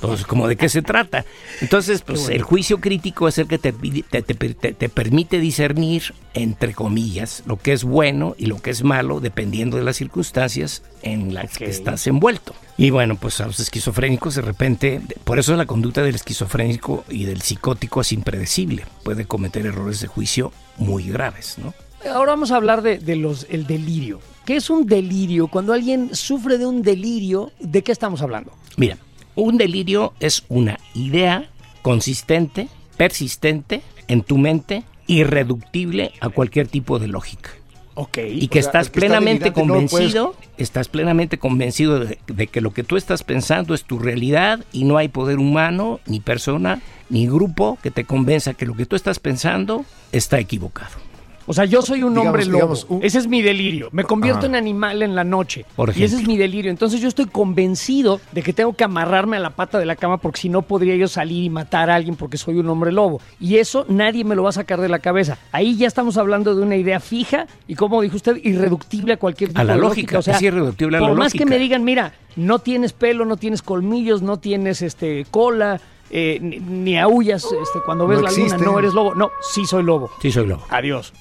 [0.02, 1.26] Pues, como de qué se trata.
[1.62, 7.58] Entonces, pues el juicio crítico es el que te, te, permite discernir, entre comillas, lo
[7.58, 11.66] que es bueno y lo que es malo, dependiendo de las circunstancias en las que
[11.66, 12.54] estás envuelto.
[12.78, 17.26] Y bueno, pues a los esquizofrénicos de repente, por eso la conducta del esquizofrénico y
[17.26, 18.86] del psicótico es impredecible.
[19.04, 21.74] Puede cometer errores de juicio muy graves, ¿no?
[22.14, 24.20] Ahora vamos a hablar de, de los, el delirio.
[24.46, 25.48] ¿Qué es un delirio?
[25.48, 28.54] Cuando alguien sufre de un delirio, ¿de qué estamos hablando?
[28.78, 28.98] Mira,
[29.38, 31.50] un delirio es una idea
[31.82, 37.52] consistente, persistente en tu mente, irreductible a cualquier tipo de lógica.
[37.94, 38.38] Okay.
[38.40, 43.24] Y que estás plenamente convencido, estás plenamente convencido de, de, que lo que tú estás
[43.24, 48.04] pensando es tu realidad y no hay poder humano, ni persona, ni grupo que te
[48.04, 51.07] convenza que lo que tú estás pensando está equivocado.
[51.48, 52.76] O sea, yo soy un hombre lobo.
[53.02, 53.90] Ese es mi delirio.
[53.92, 55.66] Me convierto en animal en la noche.
[55.96, 56.70] y ese es mi delirio.
[56.70, 60.18] Entonces yo estoy convencido de que tengo que amarrarme a la pata de la cama
[60.18, 63.22] porque si no podría yo salir y matar a alguien porque soy un hombre lobo.
[63.40, 65.38] Y eso nadie me lo va a sacar de la cabeza.
[65.52, 69.52] Ahí ya estamos hablando de una idea fija y como dijo usted, irreductible a cualquier
[69.52, 70.20] tipo a la de lógica.
[70.20, 73.24] O sea, es irreductible a la por más que me digan, mira, no tienes pelo,
[73.26, 75.80] no tienes colmillos, no tienes este cola,
[76.10, 79.16] eh, ni, aullas este, cuando ves la luna, no eres lobo.
[79.16, 80.10] No, sí soy lobo.
[80.22, 80.64] Sí soy lobo.
[80.70, 81.14] Adiós.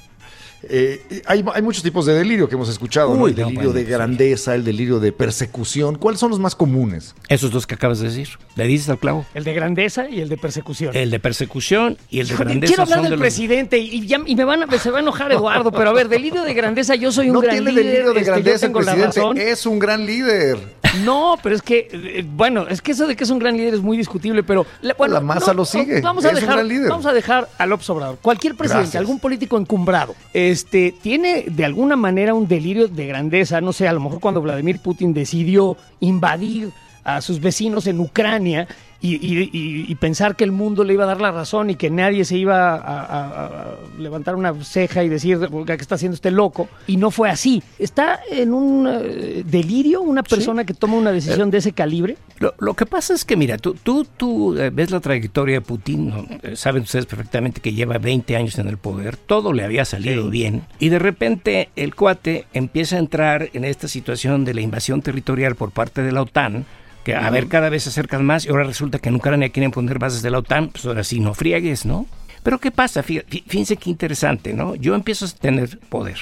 [0.69, 5.01] Eh, hay, muchos tipos de delirio que hemos escuchado, El delirio de grandeza, el delirio
[5.01, 5.97] de persecución.
[5.97, 7.15] ¿Cuáles son los más comunes?
[7.29, 8.29] Esos dos que acabas de decir.
[8.55, 9.27] Le dices al clavo.
[9.35, 10.97] El de grandeza y el de persecución.
[10.97, 12.67] El de persecución y el de grandeza.
[12.67, 15.91] Quiero hablar del presidente y, y, me van a, se va a enojar Eduardo, pero
[15.91, 17.65] a ver, delirio de grandeza, yo soy un no gran líder.
[17.65, 20.59] No tiene delirio de este, grandeza el presidente, es un gran líder.
[21.05, 23.75] No, pero es que, eh, bueno, es que eso de que es un gran líder
[23.75, 24.67] es muy discutible, pero...
[24.97, 26.89] bueno, la masa lo sigue, vamos a dejar, un gran líder.
[26.89, 28.19] Vamos a dejar al Obrador.
[28.23, 30.15] Cualquier presidente, algún político encumbrado,
[30.57, 34.41] este, tiene de alguna manera un delirio de grandeza, no sé, a lo mejor cuando
[34.41, 36.71] Vladimir Putin decidió invadir
[37.05, 38.67] a sus vecinos en Ucrania
[39.01, 42.37] y, pensar que el mundo le iba a dar la razón y que nadie se
[42.37, 46.69] iba a, levantar una ceja y decir que está haciendo este loco.
[46.87, 47.63] Y no fue así.
[47.79, 52.17] ¿Está en un eh, delirio una persona que toma una decisión de ese calibre?
[52.59, 56.41] Lo, que pasa es que, mira, tú, tú, tú eh, ves la trayectoria de Putin,
[56.43, 60.29] eh, saben ustedes perfectamente que lleva 20 años en el poder, todo le había salido
[60.29, 65.01] bien, y de repente el cuate empieza a entrar en esta situación de la invasión
[65.01, 66.67] territorial por parte de la OTAN,
[67.07, 69.71] que a ver cada vez se acercan más y ahora resulta que en Ucrania quieren
[69.71, 72.05] poner bases de la OTAN, pues ahora sí no friegues, ¿no?
[72.43, 73.05] Pero ¿qué pasa?
[73.05, 74.75] Fíjense qué interesante, ¿no?
[74.75, 76.19] Yo empiezo a tener poder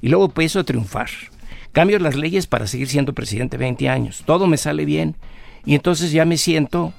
[0.00, 1.08] y luego empiezo a triunfar.
[1.72, 4.22] Cambio las leyes para seguir siendo presidente 20 años.
[4.24, 5.16] Todo me sale bien
[5.66, 6.92] y entonces ya me siento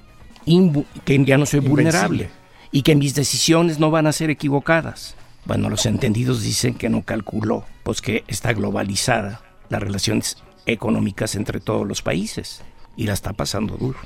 [1.06, 2.30] que ya no soy vulnerable.
[2.74, 5.16] y que mis decisiones no van a ser equivocadas.
[5.46, 11.62] Bueno, los entendidos dicen que no calculó, pues que está globalizada las relaciones económicas entre
[11.62, 12.62] todos los países
[12.96, 14.00] y la está pasando duro.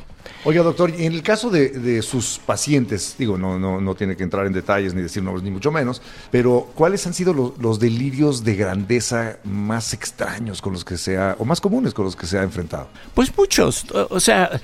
[0.43, 4.23] Oiga, doctor, en el caso de, de, sus pacientes, digo, no, no, no tiene que
[4.23, 7.79] entrar en detalles ni decir nombres ni mucho menos, pero ¿cuáles han sido los, los
[7.79, 12.15] delirios de grandeza más extraños con los que se ha, o más comunes con los
[12.15, 12.87] que se ha enfrentado?
[13.13, 14.59] Pues muchos, o sea,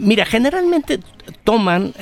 [0.00, 1.00] mira, generalmente
[1.44, 1.94] toman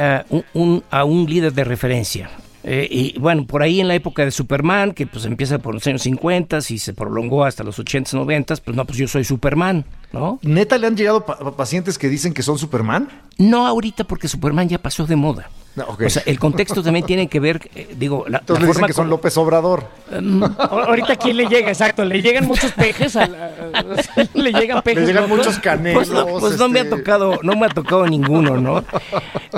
[0.55, 2.31] un, a un líder de referencia,
[2.65, 5.87] eh, y bueno, por ahí en la época de Superman, que pues empieza por los
[5.87, 9.85] años 50 y se prolongó hasta los 80, 90, pues no, pues yo soy Superman,
[10.13, 10.39] ¿no?
[10.43, 13.09] ¿Neta le han llegado pa pacientes que dicen que son Superman?
[13.39, 15.51] No ahorita porque Superman ya pasó de moda.
[15.75, 16.07] No, okay.
[16.07, 18.75] O sea, el contexto también tiene que ver, eh, digo, la, Entonces la le dicen
[18.75, 19.85] forma que son López Obrador.
[20.13, 23.51] Um, ahorita quién le llega, exacto, le llegan muchos pejes, a la-
[23.89, 25.01] o sea, le llegan pejes.
[25.01, 26.07] Le llegan muchos canelos.
[26.07, 28.85] Pues, no, pues no me ha este, tocado, no me ha tocado ninguno, ¿no?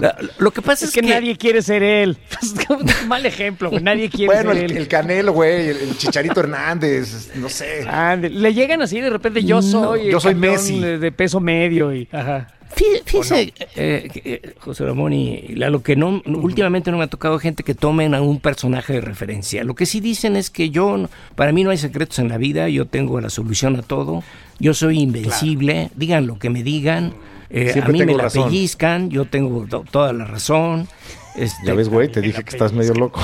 [0.01, 2.17] La- lo que pasa Es es, que, nadie quiere ser él.
[3.09, 4.77] Mal ejemplo, güey, nadie quiere Bueno, ser el, él.
[4.77, 7.85] el Canelo, güey, el, el Chicharito Hernández, no sé.
[7.89, 10.79] Ande, le llegan así de repente, yo soy, yo soy Messi.
[10.79, 12.09] De, de peso medio y.
[12.13, 12.47] Ajá.
[12.77, 17.39] Fí- Fíjese, eh, eh, José Ramón y Lalo, que no, últimamente no me ha tocado
[17.39, 19.63] gente que tomen a un personaje de referencia.
[19.65, 22.39] Lo que sí dicen es que yo, no- para mí no hay secretos en la
[22.39, 24.23] vida, yo tengo la solución a todo,
[24.59, 27.13] yo soy invencible, digan lo que me digan,
[27.55, 28.45] eh, a mí me la razón.
[28.45, 30.89] pellizcan, yo tengo to- toda la razón.
[31.37, 33.21] este, Ya ves, güey, te dije que estás medio loco.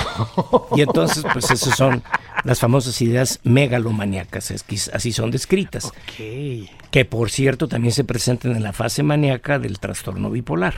[0.76, 2.02] Y entonces, pues esas son
[2.44, 5.92] las famosas ideas megalomaníacas, es que así son descritas.
[6.90, 10.74] Que por cierto también se presentan en la fase maníaca del trastorno bipolar.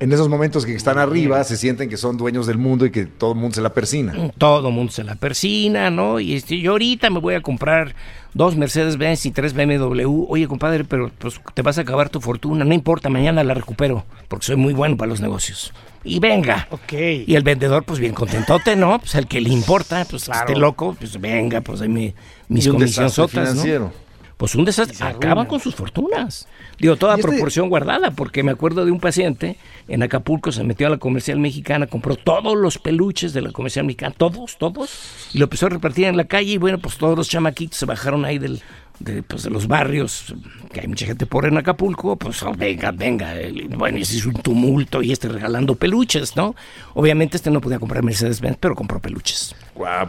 [0.00, 3.06] En esos momentos que están arriba, se sienten que son dueños del mundo y que
[3.06, 4.12] todo el mundo se la persina.
[4.38, 6.18] Todo mundo se la persina, ¿no?
[6.20, 7.94] Y este, yo ahorita me voy a comprar
[8.34, 10.26] dos Mercedes-Benz y tres BMW.
[10.28, 12.64] Oye, compadre, pero pues, te vas a acabar tu fortuna.
[12.64, 15.72] No importa, mañana la recupero, porque soy muy bueno para los negocios.
[16.02, 16.66] Y venga.
[16.70, 16.92] Ok.
[17.26, 18.98] Y el vendedor, pues bien contentote, ¿no?
[18.98, 20.40] Pues el que le importa, pues Claro.
[20.48, 22.14] esté loco, pues venga, pues ahí mi-
[22.48, 23.92] mis comisionzotas, ¿no?
[24.36, 24.96] Pues un desastre.
[25.00, 26.48] Acaban con sus fortunas.
[26.78, 30.88] Digo, toda este- proporción guardada, porque me acuerdo de un paciente en Acapulco, se metió
[30.88, 34.90] a la comercial mexicana, compró todos los peluches de la comercial mexicana, todos, todos,
[35.32, 36.52] y lo empezó a repartir en la calle.
[36.52, 38.60] Y bueno, pues todos los chamaquitos se bajaron ahí del,
[38.98, 40.34] de, pues, de los barrios,
[40.72, 42.16] que hay mucha gente pobre en Acapulco.
[42.16, 43.34] Pues oh, venga, venga.
[43.76, 46.54] bueno, y se hizo un tumulto y este regalando peluches, ¿no?
[46.94, 49.54] Obviamente este no podía comprar Mercedes-Benz, pero compró peluches.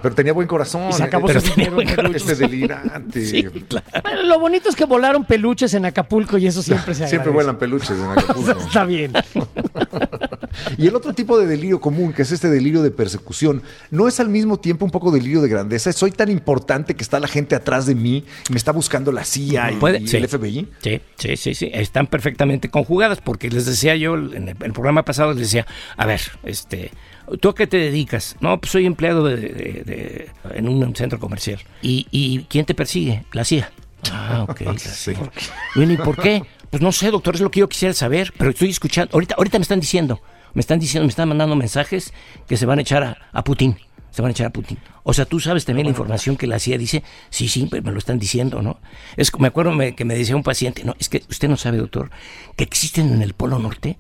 [0.01, 0.89] Pero tenía buen corazón.
[0.89, 2.21] Y se acabó Pero tenía buen en peluches.
[2.29, 3.25] Este delirante.
[3.25, 3.85] Sí, claro.
[4.03, 7.33] Bueno, lo bonito es que volaron peluches en Acapulco y eso siempre se Siempre agradece.
[7.33, 8.51] vuelan peluches en Acapulco.
[8.67, 9.13] Está bien.
[10.77, 14.19] Y el otro tipo de delirio común, que es este delirio de persecución, no es
[14.19, 15.91] al mismo tiempo un poco delirio de grandeza.
[15.93, 19.71] Soy tan importante que está la gente atrás de mí, me está buscando la CIA
[19.71, 20.17] y, Puede- y sí.
[20.17, 20.67] el FBI.
[20.81, 25.03] Sí, sí, sí, sí, están perfectamente conjugadas porque les decía yo en el, el programa
[25.03, 25.65] pasado, les decía,
[25.97, 26.91] a ver, este,
[27.39, 28.35] ¿tú a qué te dedicas?
[28.41, 31.59] No, pues soy empleado de, de- de- en un centro comercial.
[31.81, 33.25] ¿Y, ¿Y quién te persigue?
[33.31, 33.71] La CIA.
[34.11, 34.61] Ah, ok.
[34.61, 35.13] la Sí.
[35.15, 35.31] CIA.
[35.75, 36.43] Bueno, ¿y por qué?
[36.69, 39.11] Pues no sé, doctor, es lo que yo quisiera saber, pero estoy escuchando.
[39.13, 40.19] Ahorita, ahorita me están diciendo,
[40.55, 42.11] me están diciendo, me están mandando mensajes
[42.47, 43.77] que se van a echar a, a Putin.
[44.09, 44.77] Se van a echar a Putin.
[45.03, 47.03] O sea, tú sabes también la información que la CIA dice.
[47.29, 48.79] Sí, sí, pero me lo están diciendo, ¿no?
[49.17, 51.77] Es, me acuerdo me- que me decía un paciente, no, es que usted no sabe,
[51.77, 52.09] doctor,
[52.55, 53.97] que existen en el Polo Norte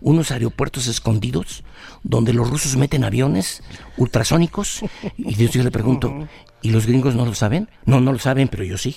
[0.00, 1.64] unos aeropuertos escondidos
[2.02, 3.62] donde los rusos meten aviones
[3.98, 4.80] ultrasónicos.
[5.18, 6.26] Y yo, yo le pregunto,
[6.62, 7.68] ¿y los gringos no lo saben?
[7.84, 8.96] No, no lo saben, pero yo sí.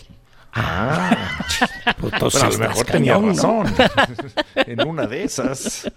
[0.54, 1.46] Ah,
[2.00, 3.64] pues entonces Bueno, a lo mejor tenía cañón, ¿no?
[3.64, 3.76] razón.
[4.56, 5.92] en una de esas.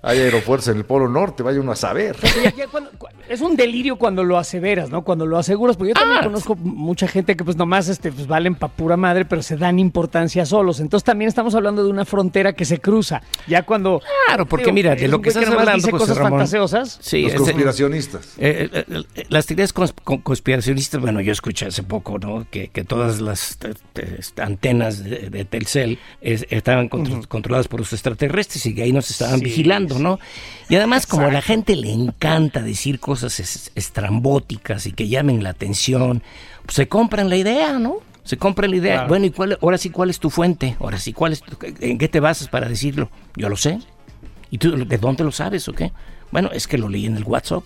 [0.00, 2.16] Hay aeropuertos en el Polo Norte, vaya uno a saber.
[2.44, 5.02] Ya- ya cuando- cu- es un delirio cuando lo aseveras, ¿no?
[5.02, 8.26] Cuando lo aseguras, porque yo también Ah, conozco mucha gente que pues nomás este, pues,
[8.28, 10.78] valen pa' pura madre, pero se dan importancia solos.
[10.80, 13.22] Entonces también estamos hablando de una frontera que se cruza.
[13.48, 14.00] Ya cuando...
[14.26, 16.30] Claro, porque Digo, mira, de lo que estás hablando, dice José cosas Ramón.
[16.38, 16.98] fantasiosas.
[17.02, 18.34] Sí, Los conspiracionistas.
[18.38, 18.84] Eh, eh,
[19.16, 22.46] eh, las teorías cons- con- conspiracionistas, bueno, yo escuché hace poco, ¿no?
[22.50, 23.58] Que, que todas las
[23.96, 28.92] eh, antenas de, de Telcel es- estaban contro- controladas por los extraterrestres y que ahí
[28.92, 30.18] nos estaban Sí, vigilando, ¿no?
[30.68, 35.42] Y además, como a la gente le encanta decir cosas es- estrambóticas y que llamen
[35.42, 36.22] la atención,
[36.64, 37.96] pues se compran la idea, ¿no?
[38.24, 38.92] Se compran la idea.
[38.94, 39.08] Claro.
[39.08, 40.76] Bueno, ¿y cuál, ahora sí, cuál es tu fuente?
[40.80, 43.08] Ahora sí, ¿cuál es tu- ¿en qué te basas para decirlo?
[43.36, 43.78] Yo lo sé.
[44.50, 45.92] ¿Y tú de dónde lo sabes o qué?
[46.30, 47.64] Bueno, es que lo leí en el WhatsApp.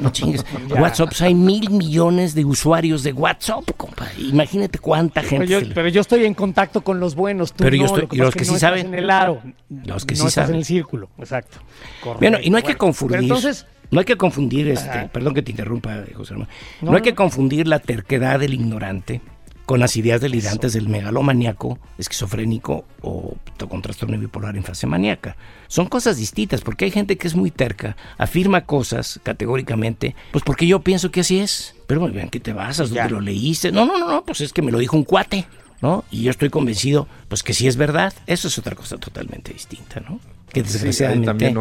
[0.00, 0.44] No chingues.
[0.70, 4.06] WhatsApp, hay mil millones de usuarios de WhatsApp, compa.
[4.18, 5.46] Imagínate cuánta Pero gente.
[5.48, 8.02] yo, le- pero yo estoy en contacto con los buenos, tú Pero yo no, estoy-
[8.02, 8.86] lo que y los que sí no saben.
[8.88, 9.42] en el aro.
[9.84, 10.50] Los que no sí estás saben.
[10.52, 11.58] en el círculo, exacto.
[12.02, 12.20] Correcto.
[12.20, 13.18] Bueno, y no hay que confundir.
[13.20, 15.08] entonces, no hay que confundir, este, Ajá.
[15.08, 16.48] perdón que te interrumpa, José Ramón.
[16.80, 19.20] No, No, hay que confundir la terquedad del ignorante
[19.66, 23.34] con las ideas delirantes del megalomaniaco, esquizofrénico o
[23.68, 25.36] con trastorno bipolar en fase maníaca.
[25.66, 30.68] Son cosas distintas, porque hay gente que es muy terca, afirma cosas categóricamente, pues porque
[30.68, 31.74] yo pienso que así es.
[31.88, 32.78] Pero bueno, ¿qué te vas?
[32.78, 33.72] ¿Dónde lo leíste?
[33.72, 35.46] No, no, no, no, pues es que me lo dijo un cuate,
[35.82, 36.04] ¿no?
[36.12, 38.14] Y yo estoy convencido, pues que sí es verdad.
[38.26, 40.20] Eso es otra cosa totalmente distinta, ¿no?
[40.52, 41.52] que desgraciadamente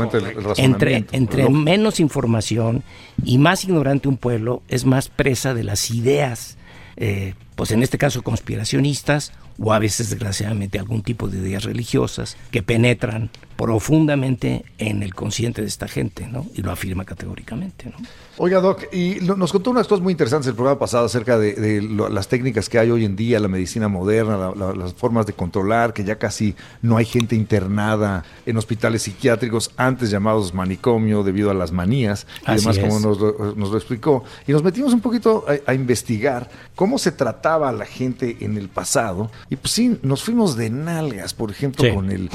[0.57, 2.83] entre, entre menos información
[3.25, 6.57] y más ignorante un pueblo es más presa de las ideas,
[6.95, 12.37] eh, pues en este caso conspiracionistas o a veces desgraciadamente algún tipo de ideas religiosas
[12.51, 16.45] que penetran profundamente en el consciente de esta gente, ¿no?
[16.55, 18.05] Y lo afirma categóricamente, ¿no?
[18.37, 22.27] Oiga, Doc, y nos contó unas cosas muy interesantes el programa pasado acerca de, las
[22.27, 26.17] técnicas que hay hoy en día, la medicina moderna, las formas de controlar, que ya
[26.17, 32.27] casi no hay gente internada en hospitales psiquiátricos, antes llamados manicomio, debido a las manías
[32.45, 34.25] y demás, como nos lo, explicó.
[34.45, 38.57] Y nos metimos un poquito a, a investigar cómo se trataba a la gente en
[38.57, 39.31] el pasado.
[39.49, 42.29] Y pues sí, nos fuimos de nalgas, por ejemplo, con el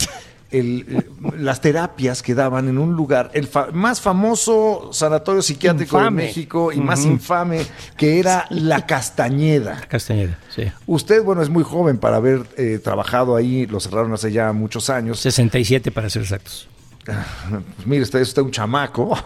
[0.50, 1.04] el,
[1.36, 6.80] las terapias que daban en un lugar, el más famoso sanatorio psiquiátrico de México y
[6.80, 9.80] más infame, que era La Castañeda.
[9.88, 10.64] Castañeda, sí.
[10.86, 14.90] Usted, bueno, es muy joven para haber eh, trabajado ahí, lo cerraron hace ya muchos
[14.90, 15.20] años.
[15.20, 16.68] 67 para ser exactos.
[17.04, 19.16] Pues mire, usted es un chamaco.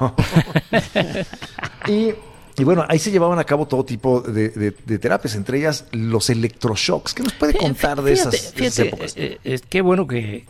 [1.88, 2.14] y
[2.56, 7.14] y bueno, ahí se llevaban a cabo todo tipo de, terapias, entre ellas los electroshocks.
[7.14, 9.14] ¿Qué nos puede contar de esas, épocas?
[9.16, 10.44] Eh, eh, qué bueno que,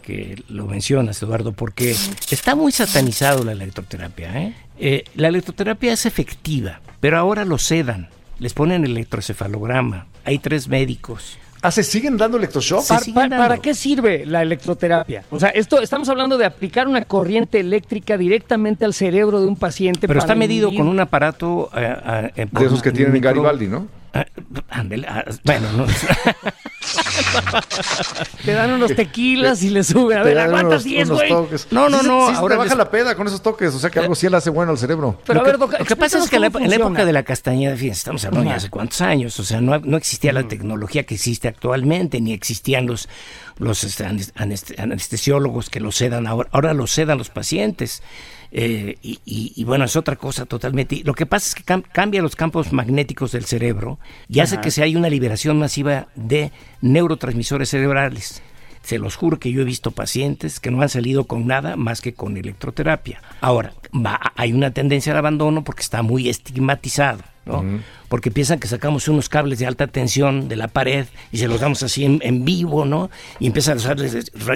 [0.48, 1.96] lo mencionas, Eduardo, porque
[2.30, 4.42] está muy satanizado la electroterapia.
[4.42, 4.54] ¿eh?
[4.78, 5.04] ¿eh?
[5.14, 8.08] la electroterapia es efectiva, pero ahora lo sedan.
[8.38, 10.06] Les ponen electrocefalograma.
[10.24, 11.38] Hay tres médicos.
[11.64, 12.84] Ah, ¿se siguen dando electroshock?
[13.14, 15.24] ¿Para, qué sirve la electroterapia?
[15.30, 19.56] O sea, esto estamos hablando de aplicar una corriente eléctrica directamente al cerebro de un
[19.56, 20.06] paciente.
[20.06, 21.70] Pero está medido con un aparato...
[21.74, 23.88] Eh, eh, de esos que tienen en Garibaldi, ¿no?
[24.12, 24.26] Ah,
[24.72, 24.84] ah,
[25.42, 25.86] bueno, no.
[28.44, 30.18] te dan unos tequilas y le suben.
[30.18, 31.30] A ver, aguanta 10, güey.
[31.70, 32.28] No, no, no.
[32.28, 33.74] ahora baja la peda con esos toques.
[33.74, 35.18] O sea que algo sí le hace bueno al cerebro.
[35.26, 37.98] Pero a ver, lo que, pasa es que en la época de la castañeda, fíjense,
[37.98, 39.38] estamos hablando de hace cuántos años.
[39.40, 43.08] O sea, no, no existía la tecnología que existe actualmente, ni existían los,
[43.58, 44.04] los este,
[44.76, 46.48] anestesiólogos que lo sedan ahora.
[46.52, 48.02] Ahora lo sedan los pacientes.
[48.56, 51.02] Eh, y, bueno, es otra cosa totalmente.
[51.04, 54.84] Lo que pasa es que cambia los campos magnéticos del cerebro y hace que se
[54.84, 58.42] haya una liberación masiva de neurotransmisores cerebrales.
[58.82, 62.00] Se los juro que yo he visto pacientes que no han salido con nada más
[62.00, 63.20] que con electroterapia.
[63.40, 63.72] Ahora,
[64.36, 67.24] hay una tendencia al abandono porque está muy estigmatizado.
[67.46, 67.64] ¿No?
[68.08, 71.60] Porque piensan que sacamos unos cables de alta tensión de la pared y se los
[71.60, 73.10] damos así en, vivo, ¿no?
[73.40, 73.98] Y empiezan a usar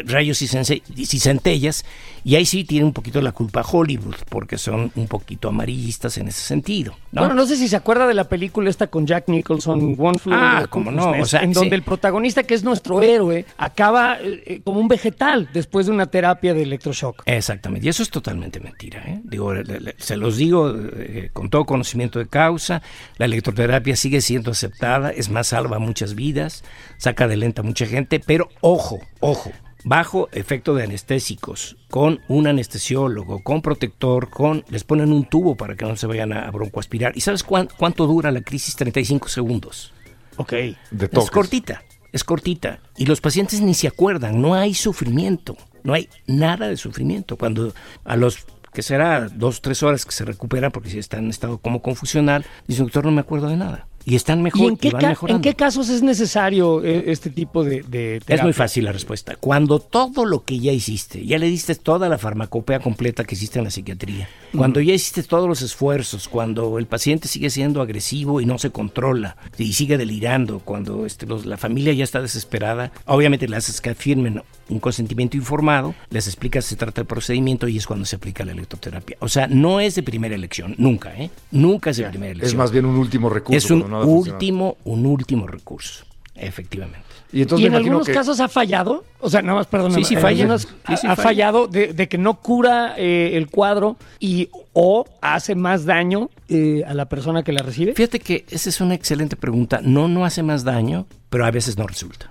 [0.07, 1.85] rayos y, centellas.
[2.25, 6.29] Y ahí sí tiene un poquito la culpa Hollywood, porque son un poquito amarillistas en
[6.29, 6.95] ese sentido.
[7.13, 7.23] ¿no?
[7.23, 10.35] Bueno, no sé si se acuerda de la película esta con Jack Nicholson, One Flew
[10.35, 11.13] Ah, como no.
[11.13, 14.89] O sea, en donde el protagonista, que es nuestro héroe, acaba eh, eh, como un
[14.89, 17.23] vegetal después de una terapia de electroshock.
[17.27, 17.87] Exactamente.
[17.87, 19.03] Y eso es totalmente mentira.
[19.07, 19.21] ¿eh?
[19.25, 19.53] Digo,
[19.97, 22.78] se los digo eh, con todo conocimiento de causa.
[23.17, 26.65] La electroterapia sigue siendo aceptada, es más, salva muchas vidas,
[26.97, 29.53] saca de lenta a mucha gente, pero ojo, ojo,
[29.85, 35.77] bajo efecto de anestésicos, con un anestesiólogo, con protector, con les ponen un tubo para
[35.77, 37.17] que no se vayan a broncoaspirar.
[37.17, 38.77] ¿Y sabes cuánto dura la crisis?
[38.77, 39.93] 35 segundos.
[40.37, 40.53] Ok.
[40.91, 42.81] De es cortita, es cortita.
[42.97, 47.37] Y los pacientes ni se acuerdan, no hay sufrimiento, no hay nada de sufrimiento.
[47.37, 47.73] Cuando
[48.05, 48.47] a los
[48.79, 52.45] que será dos, tres horas que se recupera porque si está en estado como confusional,
[52.69, 53.89] dice, doctor, no me acuerdo de nada.
[54.05, 54.93] Y están mejor en qué,
[55.27, 59.35] ¿en qué casos es necesario eh, este tipo de, de Es muy fácil la respuesta.
[59.35, 63.59] Cuando todo lo que ya hiciste, ya le diste toda la farmacopea completa que existe
[63.59, 68.41] en la psiquiatría, cuando ya hiciste todos los esfuerzos, cuando el paciente sigue siendo agresivo
[68.41, 73.49] y no se controla y sigue delirando, cuando este, la familia ya está desesperada, obviamente
[73.49, 77.87] le haces que firmen un consentimiento informado, les explicas se trata del procedimiento y es
[77.87, 79.17] cuando se aplica la electroterapia.
[79.21, 81.31] O sea, no es de primera elección, nunca, ¿eh?
[81.51, 82.51] Nunca es de primera elección.
[82.51, 83.57] Es más bien un último recurso.
[83.57, 86.05] Es un último, un último recurso,
[86.35, 87.09] efectivamente.
[87.31, 90.57] Y, entonces en algunos casos ha fallado, o sea, nada más, perdón, sí, sí falla.
[90.85, 96.85] ha, fallado de, que no cura eh, el cuadro y o hace más daño eh,
[96.87, 97.93] a la persona que la recibe.
[97.93, 99.81] Fíjate que esa es una excelente pregunta.
[99.83, 102.31] No, no hace más daño, pero a veces no resulta.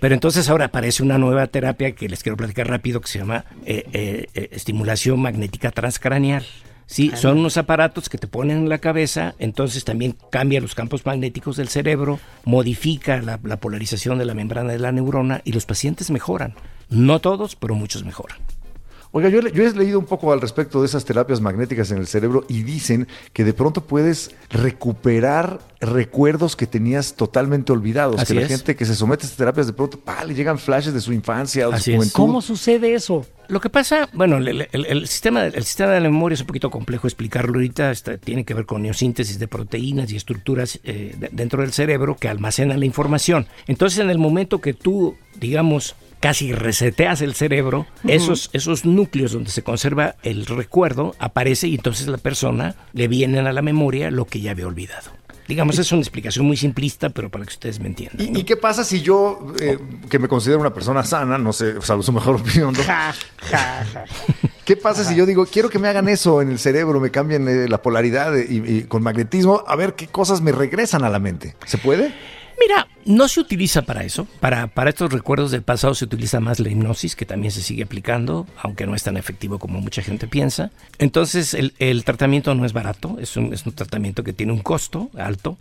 [0.00, 3.44] Pero entonces ahora aparece una nueva terapia que les quiero platicar rápido que se llama
[3.64, 6.44] eh, eh, eh, estimulación magnética transcraneal.
[6.86, 11.06] Sí, son unos aparatos que te ponen en la cabeza, entonces también cambia los campos
[11.06, 15.66] magnéticos del cerebro, modifica la, la polarización de la membrana de la neurona y los
[15.66, 16.54] pacientes mejoran.
[16.88, 18.38] No todos, pero muchos mejoran.
[19.12, 22.44] Oiga, yo, he leído un poco al respecto de esas terapias magnéticas en el cerebro
[22.48, 28.20] y dicen que de pronto puedes recuperar recuerdos que tenías totalmente olvidados.
[28.20, 28.48] Así que la es.
[28.52, 30.24] gente que se somete a estas terapias de pronto ¡pah!
[30.24, 31.96] le llegan flashes de su infancia o de Así su es.
[31.96, 32.12] juventud.
[32.14, 33.26] ¿Cómo sucede eso?
[33.48, 36.46] Lo que pasa, bueno, el, el- el sistema, el sistema de la memoria es un
[36.46, 37.90] poquito complejo explicarlo ahorita.
[37.90, 42.16] está- tiene que ver con neosíntesis de proteínas y estructuras eh, de- dentro del cerebro
[42.16, 43.46] que almacenan la información.
[43.66, 49.50] Entonces, en el momento que tú, digamos, casi reseteas el cerebro, esos, esos núcleos donde
[49.50, 54.26] se conserva el recuerdo aparece y entonces la persona le vienen a la memoria lo
[54.26, 55.10] que ya había olvidado.
[55.48, 58.20] Digamos, es una explicación muy simplista, pero para que ustedes me entiendan.
[58.20, 61.76] ¿Y, y qué pasa si yo, eh, que me considero una persona sana, no sé,
[61.76, 62.84] o sea, su mejor opinión, ¿no?
[62.84, 63.12] Ja,
[63.50, 64.04] ja, ja.
[64.64, 67.48] ¿Qué pasa si yo digo, quiero que me hagan eso en el cerebro, me cambien
[67.48, 71.08] eh, la polaridad eh, y, y con magnetismo, a ver qué cosas me regresan a
[71.08, 71.56] la mente?
[71.66, 72.14] ¿Se puede?
[73.10, 74.26] No se utiliza para eso.
[74.38, 77.82] Para, para estos recuerdos del pasado se utiliza más la hipnosis, que también se sigue
[77.82, 80.70] aplicando, aunque no es tan efectivo como mucha gente piensa.
[80.98, 84.60] Entonces, el, el tratamiento no es barato, es un, es un tratamiento que tiene un
[84.60, 85.58] costo alto.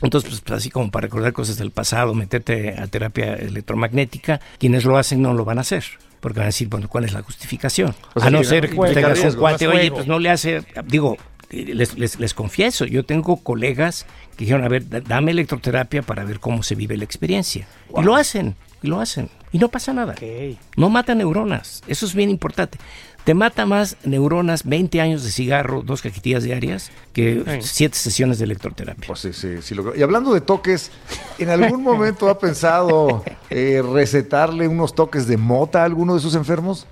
[0.00, 4.96] Entonces, pues, así como para recordar cosas del pasado, meterte a terapia electromagnética, quienes lo
[4.96, 5.84] hacen no lo van a hacer.
[6.20, 7.94] Porque van a decir, bueno, ¿cuál es la justificación?
[8.14, 11.16] O sea, a no ser que tengas un cuate, oye, pues no le hace, digo,
[11.50, 16.24] les, les, les confieso, yo tengo colegas que dijeron, a ver, da- dame electroterapia para
[16.24, 17.66] ver cómo se vive la experiencia.
[17.96, 19.28] Y lo hacen, y lo hacen.
[19.52, 20.14] Y no pasa nada.
[20.76, 22.78] No mata neuronas, eso es bien importante.
[23.24, 27.68] Te mata más neuronas 20 años de cigarro, dos cajetillas diarias, que Sí.
[27.68, 29.06] siete sesiones de electroterapia.
[29.06, 29.74] Pues sí, sí, sí.
[29.74, 29.96] lo creo.
[29.96, 30.90] Y hablando de toques,
[31.38, 36.34] ¿en algún momento ha pensado eh, recetarle unos toques de mota a alguno de sus
[36.34, 36.86] enfermos?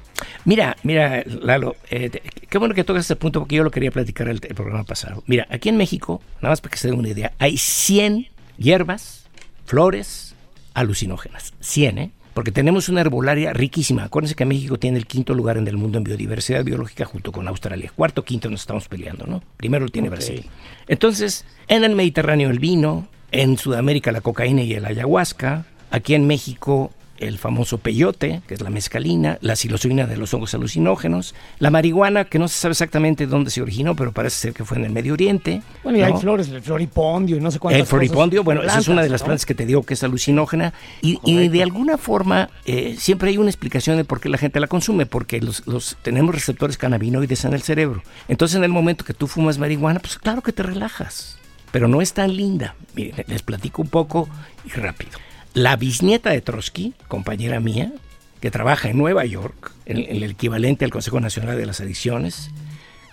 [0.44, 2.10] Mira, mira, Lalo, eh,
[2.48, 5.22] qué bueno que tocas este punto porque yo lo quería platicar el, el programa pasado.
[5.26, 9.26] Mira, aquí en México, nada más para que se den una idea, hay 100 hierbas,
[9.64, 10.34] flores
[10.74, 11.54] alucinógenas.
[11.60, 12.10] 100, ¿eh?
[12.34, 14.04] Porque tenemos una herbolaria riquísima.
[14.04, 17.48] Acuérdense que México tiene el quinto lugar en el mundo en biodiversidad biológica junto con
[17.48, 17.92] Australia.
[17.96, 19.42] Cuarto, quinto nos estamos peleando, ¿no?
[19.56, 20.08] Primero lo tiene.
[20.08, 20.46] Brasil.
[20.86, 26.28] Entonces, en el Mediterráneo el vino, en Sudamérica la cocaína y el ayahuasca, aquí en
[26.28, 31.70] México el famoso peyote, que es la mezcalina, la psilocibina de los hongos alucinógenos, la
[31.70, 34.84] marihuana, que no se sabe exactamente dónde se originó, pero parece ser que fue en
[34.84, 35.62] el Medio Oriente.
[35.82, 38.44] Bueno, y hay flores, el floripondio y no sé cuántas El floripondio, cosas.
[38.44, 39.26] bueno, esa es una de las ¿no?
[39.26, 40.72] plantas que te digo que es alucinógena.
[41.02, 44.60] Y, y de alguna forma eh, siempre hay una explicación de por qué la gente
[44.60, 48.02] la consume, porque los, los- tenemos receptores cannabinoides en el cerebro.
[48.28, 51.36] Entonces, en el momento que tú fumas marihuana, pues claro que te relajas.
[51.72, 52.74] Pero no es tan linda.
[52.94, 54.28] Miren, les platico un poco
[54.64, 55.12] y rápido.
[55.58, 57.92] La bisnieta de Trotsky, compañera mía,
[58.40, 62.52] que trabaja en Nueva York, en, en el equivalente al Consejo Nacional de las Adicciones,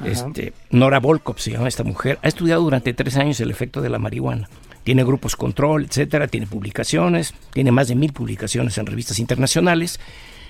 [0.03, 3.89] este, Nora Volkov se llama esta mujer, ha estudiado durante tres años el efecto de
[3.89, 4.47] la marihuana.
[4.83, 9.99] Tiene grupos control, etcétera, tiene publicaciones, tiene más de mil publicaciones en revistas internacionales.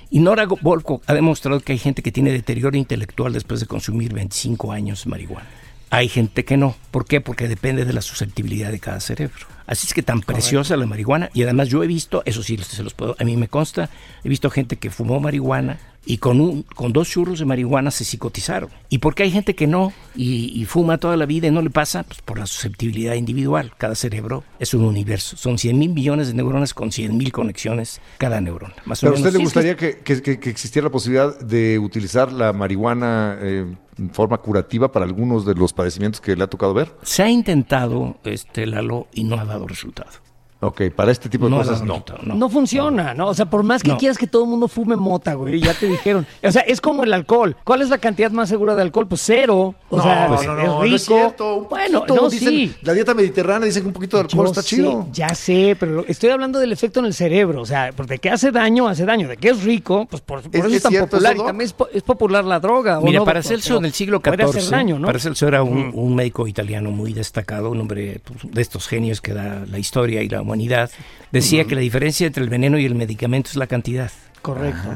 [0.09, 4.11] Y Nora Volkov ha demostrado que hay gente que tiene deterioro intelectual después de consumir
[4.11, 5.47] 25 años marihuana.
[5.95, 6.75] Hay gente que no.
[6.91, 7.21] ¿Por qué?
[7.21, 9.45] Porque depende de la susceptibilidad de cada cerebro.
[9.67, 11.29] Así es que tan preciosa la marihuana.
[11.33, 13.89] Y además yo he visto, eso sí se los puedo, a mí me consta,
[14.23, 18.03] he visto gente que fumó marihuana y con, un, con dos churros de marihuana se
[18.05, 18.69] psicotizaron.
[18.89, 21.63] ¿Y por qué hay gente que no y, y fuma toda la vida y no
[21.63, 22.03] le pasa?
[22.03, 23.73] Pues por la susceptibilidad individual.
[23.77, 25.35] Cada cerebro es un universo.
[25.35, 28.75] Son 100 mil millones de neuronas con 100 mil conexiones cada neurona.
[28.85, 29.27] Más o ¿Pero a menos.
[29.27, 32.31] usted le Sí, es que- gustaría que, que- que- que existiera la posibilidad de utilizar
[32.31, 33.65] la marihuana eh,
[34.11, 36.91] forma curativa para algunos de los padecimientos que le ha tocado ver?
[37.03, 40.24] Se ha intentado, este, Lalo, y no ha dado resultado.
[40.61, 42.03] Ok, para este tipo de No cosas no.
[42.23, 43.27] No, funciona, ¿no?
[43.27, 43.97] O sea, por más que No.
[43.97, 46.25] quieras que todo el mundo fume mota, güey, ya te dijeron.
[46.43, 47.55] O sea, es como el alcohol.
[47.63, 49.07] ¿Cuál es la cantidad más segura de alcohol?
[49.07, 49.75] Pues cero.
[49.89, 51.67] O sea, pues, es rico.
[51.69, 52.75] bueno, no, dicen, sí.
[52.81, 55.07] La dieta mediterránea dicen que un poquito de alcohol Yo está sé, chido.
[55.11, 57.61] Ya sé, pero estoy hablando del efecto en el cerebro.
[57.61, 59.27] O sea, porque de que hace daño, hace daño.
[59.27, 61.33] De que es rico, pues por, por ¿Es- eso es es tan cierto popular.
[61.33, 62.99] eso, y también es, po- es popular la droga.
[62.99, 63.57] ¿o Mira, no, para doctor?
[63.57, 65.07] Celso en el siglo XIV, hacer daño, ¿no?
[65.07, 69.33] Paracelso era un, un médico italiano muy destacado, un hombre pues, de estos genios que
[69.33, 70.89] da la historia y la humanidad.
[71.31, 74.11] Decía que la diferencia entre el veneno y el medicamento es la cantidad.
[74.41, 74.89] Correcto.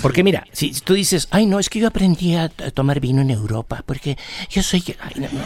[0.00, 3.30] Porque mira, si tú dices, ay, no, es que yo aprendí a, tomar vino en
[3.30, 4.16] Europa, porque
[4.48, 4.82] yo soy...
[4.98, 5.42] Ay, no, no.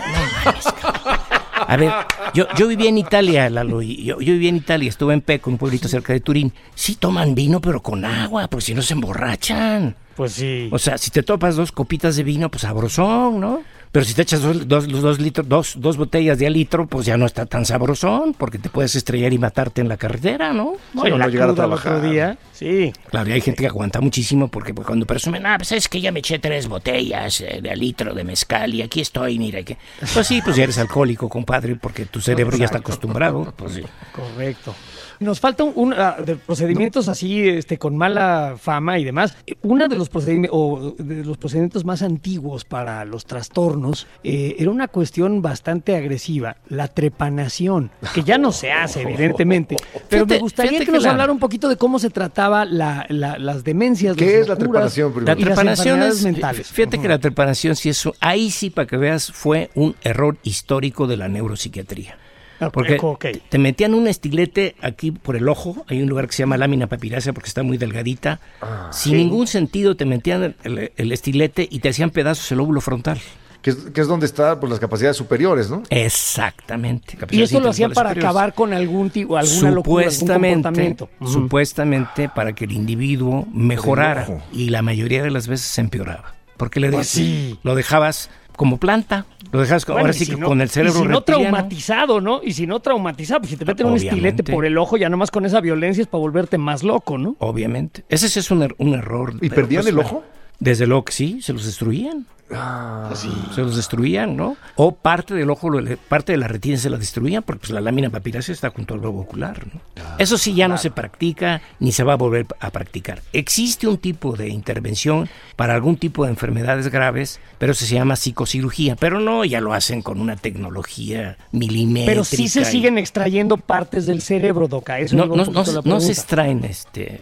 [1.58, 1.90] A ver,
[2.34, 5.50] yo, yo vivía en Italia, Lalo, y yo, yo vivía en Italia, estuve en Peco,
[5.50, 6.52] un pueblito cerca de Turín.
[6.76, 9.96] Sí toman vino, pero con agua, porque si no se emborrachan.
[10.14, 10.68] Pues sí.
[10.70, 13.62] O sea, si te topas dos copitas de vino, pues sabrosón, ¿no?
[13.96, 17.06] Pero si te echas dos, dos, dos litros, dos, dos botellas de a litro, pues
[17.06, 20.74] ya no está tan sabrosón, porque te puedes estrellar y matarte en la carretera, ¿no?
[20.92, 21.94] No la llegar a trabajar.
[21.94, 22.36] otro día.
[22.52, 22.92] Sí.
[23.08, 26.02] Claro, y hay gente que aguanta muchísimo porque pues, cuando presumen, ah, pues es que
[26.02, 29.62] ya me eché tres botellas eh, de a litro de mezcal y aquí estoy, mira
[29.62, 29.78] que.
[30.12, 33.50] Pues sí, pues ya eres alcohólico, compadre, porque tu cerebro ya está acostumbrado.
[33.56, 33.82] Pues sí.
[34.12, 34.74] Correcto.
[35.20, 39.36] Nos falta un, un, ah, de procedimientos así, este, con mala fama y demás.
[39.62, 44.70] Uno de los procedimientos, o de los procedimientos más antiguos para los trastornos eh, era
[44.70, 49.76] una cuestión bastante agresiva, la trepanación, que ya no se hace, evidentemente.
[50.08, 52.10] Pero me Fíjate- gustaría fíjate que que nos la- hablara un poquito de cómo se
[52.10, 54.16] trataba la- la- las demencias.
[54.16, 55.34] ¿Qué las es la trepanación, primero?
[55.38, 56.68] La trepanación es, mentales.
[56.68, 60.36] fíjate que la trepanación sí es, un- ahí sí para que veas fue un error
[60.42, 62.18] histórico de la neuropsiquiatría.
[62.60, 66.42] Ok, Porque te metían un estilete aquí por el ojo, hay un lugar que se
[66.42, 70.92] llama lámina papirácea porque está muy delgadita, Ah, sin ningún sentido te metían el, el-
[70.96, 73.20] el estilete y te hacían pedazos el óvulo frontal.
[73.62, 75.82] Que es, que es donde están pues, las capacidades superiores, ¿no?
[75.90, 77.18] Exactamente.
[77.30, 78.24] Y esto lo hacían para superiores.
[78.30, 81.08] acabar con algún tipo, alguna locura, algún supuestamente, comportamiento.
[81.24, 86.34] Supuestamente para que el individuo mejorara y la mayoría de las veces se empeoraba.
[86.56, 87.58] Porque le Pues de- sí.
[87.64, 91.02] lo dejabas como planta, lo Bueno, ahora sí si que no- con el cerebro y
[91.02, 91.42] si no reptiliano.
[91.50, 92.40] traumatizado, ¿no?
[92.42, 95.30] Y si no traumatizado, pues si te meten un estilete por el ojo, ya nomás
[95.30, 97.36] con esa violencia es para volverte más loco, ¿no?
[97.38, 98.04] Obviamente.
[98.08, 99.34] Ese sí es un, er- un error.
[99.40, 100.24] ¿Y perdían pues, el bueno, ojo?
[100.58, 102.26] Desde luego que sí, se los destruían.
[102.48, 103.12] Ah,
[103.56, 104.56] Se los destruían, ¿no?
[104.76, 105.68] O parte del ojo,
[106.08, 109.00] parte de la retina se la destruían porque pues, la lámina papirácea está junto al
[109.00, 109.80] globo ocular, ¿no?
[110.18, 113.20] Eso sí ya no se practica ni se va a volver a practicar.
[113.32, 118.14] Existe un tipo de intervención para algún tipo de enfermedades graves, pero eso se llama
[118.14, 118.94] psicocirugía.
[118.94, 122.12] Pero no, ya lo hacen con una tecnología milimétrica.
[122.12, 125.00] Pero sí se y- siguen extrayendo partes del cerebro, Doca.
[125.00, 127.20] Eso No, no, no, no se extraen este,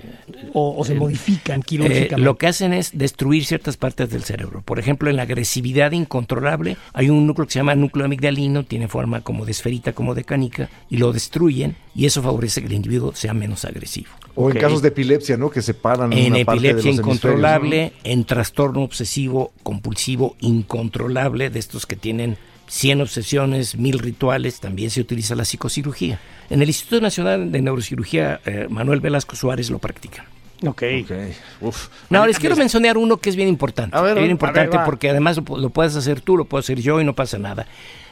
[0.52, 2.18] o, o se modifican Eh, quirúrgicamente.
[2.18, 4.62] lo que hacen es destruir ciertas partes del cerebro.
[4.62, 8.88] Por ejemplo, en la agresividad incontrolable hay un núcleo que se llama núcleo amigdalino, tiene
[8.88, 12.72] forma como de esferita, como de canica, y lo destruyen y eso favorece que el
[12.74, 14.08] individuo sea menos agresivo.
[14.34, 15.50] O en casos de epilepsia, ¿no?
[15.50, 21.50] Que separan En una parte de epilepsia los hemisferios, incontrolable, en trastorno obsesivo compulsivo incontrolable,
[21.50, 26.20] de estos que tienen 100 obsesiones, 1000 rituales, también se utiliza la psicocirugía.
[26.50, 30.26] En el Instituto Nacional de Neurocirugía, eh, Manuel Velasco Suárez lo practica.
[30.66, 30.82] Ok.
[30.82, 31.00] ¿no?
[31.02, 31.12] Ok.
[31.60, 31.88] Uf.
[32.10, 33.96] No, les quiero mencionar uno que es bien importante.
[33.96, 34.84] A ver, bien a importante ver, va.
[34.84, 37.66] porque además lo, lo puedes hacer tú, lo puedo hacer yo y no pasa nada.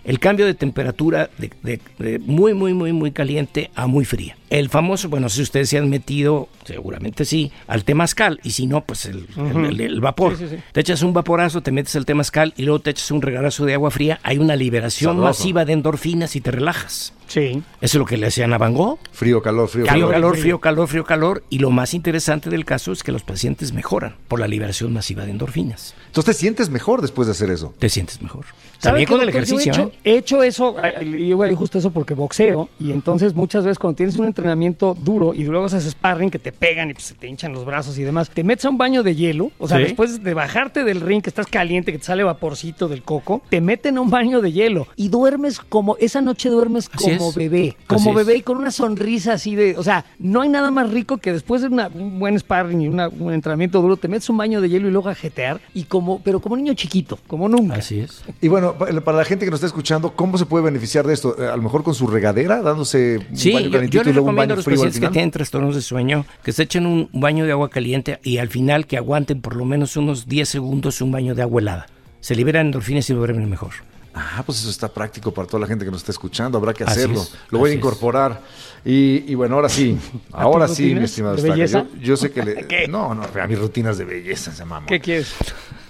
[0.04, 4.36] El cambio de temperatura de, de- de muy, muy, muy, muy caliente a muy fría.
[4.50, 8.40] El famoso, bueno, si ustedes se han metido, seguramente sí, al temazcal.
[8.42, 10.36] Y si no, pues el, el- el- el vapor.
[10.36, 10.62] Sí, sí, sí.
[10.72, 13.74] Te echas un vaporazo, te metes al temazcal y luego te echas un regalazo de
[13.74, 14.18] agua fría.
[14.24, 15.28] Hay una liberación Sabroso.
[15.28, 17.14] masiva de endorfinas y te relajas.
[17.28, 17.52] Sí.
[17.52, 18.98] Eso es lo que le hacían a Van Gogh.
[19.12, 20.10] Frío, calor, frío, Frío, calor.
[20.12, 20.42] calor, frío.
[20.42, 21.44] frío, calor, frío, calor.
[21.48, 25.24] Y lo más interesante del caso es que los pacientes mejoran por la liberación masiva
[25.24, 25.94] de endorfinas.
[26.12, 27.72] Entonces te sientes mejor después de hacer eso.
[27.78, 28.44] Te sientes mejor.
[28.78, 29.26] ¿Sabe También con el?
[29.28, 29.72] Yo ejercicio.
[29.72, 29.92] He hecho, ¿eh?
[30.04, 33.96] he hecho eso, y yo voy justo eso porque boxeo, y entonces muchas veces cuando
[33.96, 37.28] tienes un entrenamiento duro y luego haces sparring que te pegan y pues, se te
[37.28, 39.84] hinchan los brazos y demás, te metes a un baño de hielo, o sea, Sí.
[39.84, 43.60] después de bajarte del ring que estás caliente, que te sale vaporcito del coco, te
[43.62, 47.36] meten a un baño de hielo y duermes como, esa noche duermes Así como es.
[47.36, 48.26] bebé, Así como es.
[48.26, 51.32] bebé y con una sonrisa así de, o sea, no hay nada más rico que
[51.32, 54.38] después de una- un buen sparring y una- un entrenamiento duro, te metes a un
[54.38, 57.76] baño de hielo y luego a jetear y como, pero como niño chiquito, como nunca.
[57.76, 58.22] Así es.
[58.40, 61.14] Y bueno, pa- para la gente que nos está escuchando, ¿cómo se puede beneficiar de
[61.14, 61.36] esto?
[61.42, 64.10] Eh, A lo mejor con su regadera, dándose un Sí, baño yo, calentito yo les
[64.10, 65.12] y luego un a baño los frío al pacientes que final.
[65.12, 68.86] tienen trastornos de sueño que se echen un baño de agua caliente y al final
[68.86, 71.86] que aguanten por lo menos unos 10 segundos un baño de agua helada.
[72.20, 73.72] Se liberan endorfinas y duermen mejor.
[74.14, 76.58] Ah, pues eso está práctico para toda la gente que nos está escuchando.
[76.58, 77.22] Habrá que hacerlo.
[77.22, 78.42] es, Lo voy a incorporar.
[78.84, 79.96] Y, y bueno, ahora sí.
[80.32, 81.54] Ahora sí, mi estimado de Estaca.
[81.54, 81.86] belleza?
[81.94, 82.66] Yo, yo sé que le.
[82.68, 82.86] ¿Qué?
[82.88, 84.86] No, no, a mis rutinas de belleza se mamó.
[84.86, 85.32] ¿Qué quieres?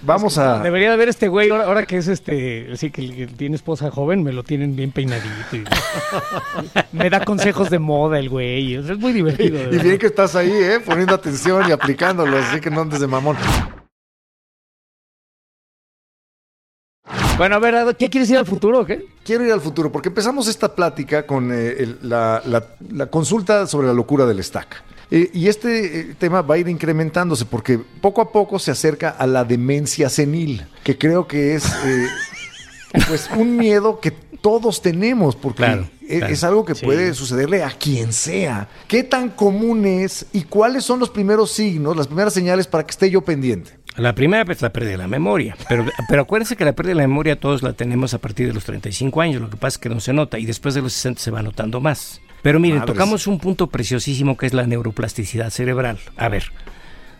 [0.05, 0.59] Vamos a.
[0.59, 3.89] Debería de ver este güey, ahora, ahora que es este, así que, que tiene esposa
[3.89, 5.29] joven, me lo tienen bien peinadito.
[5.55, 5.63] y-
[6.91, 8.75] me da consejos de moda el güey.
[8.75, 9.73] es muy divertido.
[9.73, 10.79] Y bien que estás ahí, ¿eh?
[10.85, 13.37] Poniendo atención y aplicándolo, así que no andes de mamón.
[17.37, 19.05] Bueno, a ver, ¿qué quieres ir al futuro o qué?
[19.23, 23.65] Quiero ir al futuro, porque empezamos esta plática con eh, el- la, la- la consulta
[23.67, 24.83] sobre la locura del stack.
[25.15, 29.09] Eh, y este eh, tema va a ir incrementándose porque poco a poco se acerca
[29.09, 32.07] a la demencia senil, que creo que es eh,
[33.07, 36.33] pues un miedo que todos tenemos, porque Claro, e- claro.
[36.33, 36.83] es algo que Sí.
[36.83, 38.67] puede sucederle a quien sea.
[38.87, 42.91] ¿Qué tan común es y cuáles son los primeros signos, las primeras señales para que
[42.91, 43.71] esté yo pendiente?
[43.95, 47.01] La primera pues la pérdida de la memoria, pero, pero acuérdense que la pérdida de
[47.03, 49.77] la memoria todos la tenemos a partir de los 35 años, lo que pasa es
[49.77, 52.19] que no se nota y después de los 60 se va notando más.
[52.43, 52.93] Pero miren, Madres.
[52.93, 55.97] tocamos un punto preciosísimo que es la neuroplasticidad cerebral.
[56.17, 56.51] A ver,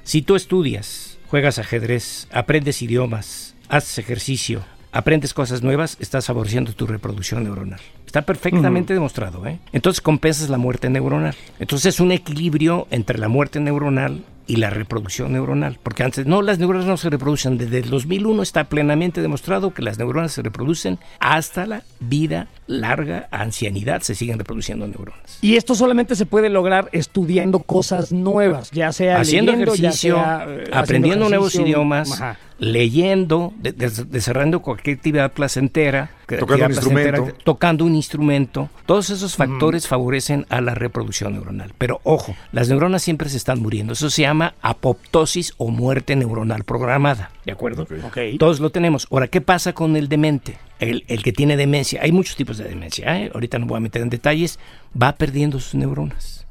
[0.04, 6.86] si tú estudias, juegas ajedrez, aprendes idiomas, haces ejercicio, aprendes cosas nuevas, estás favoreciendo tu
[6.86, 7.80] reproducción neuronal.
[8.06, 9.60] Está perfectamente demostrado, ¿eh?
[9.72, 11.36] Entonces compensas la muerte neuronal.
[11.58, 15.80] Entonces es un equilibrio entre la muerte neuronal y la reproducción neuronal.
[15.82, 17.58] Porque antes, no, las neuronas no se reproducen.
[17.58, 23.28] Desde el 2001 está plenamente demostrado que las neuronas se reproducen hasta la vida larga,
[23.32, 25.40] ancianidad, se siguen reproduciendo neuronas.
[25.42, 30.16] Y esto solamente se puede lograr estudiando cosas nuevas, ya sea haciendo leyendo, ya ejercicio,
[30.16, 31.78] sea, eh, haciendo aprendiendo nuevos ejercicio.
[31.78, 32.38] idiomas, Ajá.
[32.60, 37.12] Leyendo, de- de- desarrollando cualquier actividad placentera, Tocando actividad un instrumento.
[37.12, 38.70] placentera, tocando un instrumento.
[38.86, 41.74] Todos esos factores favorecen a la reproducción neuronal.
[41.78, 43.94] Pero ojo, las neuronas siempre se están muriendo.
[43.94, 47.32] Eso se llama apoptosis o muerte neuronal programada.
[47.46, 47.84] ¿De acuerdo?
[48.06, 48.18] Ok.
[48.40, 49.08] Todos lo tenemos.
[49.12, 50.58] Ahora, ¿qué pasa con el demente?
[50.80, 52.02] El, el que tiene demencia.
[52.02, 53.18] Hay muchos tipos de demencia.
[53.22, 53.32] ¿eh?
[53.34, 54.60] Ahorita no voy a meter en detalles.
[55.00, 56.43] Va perdiendo sus neuronas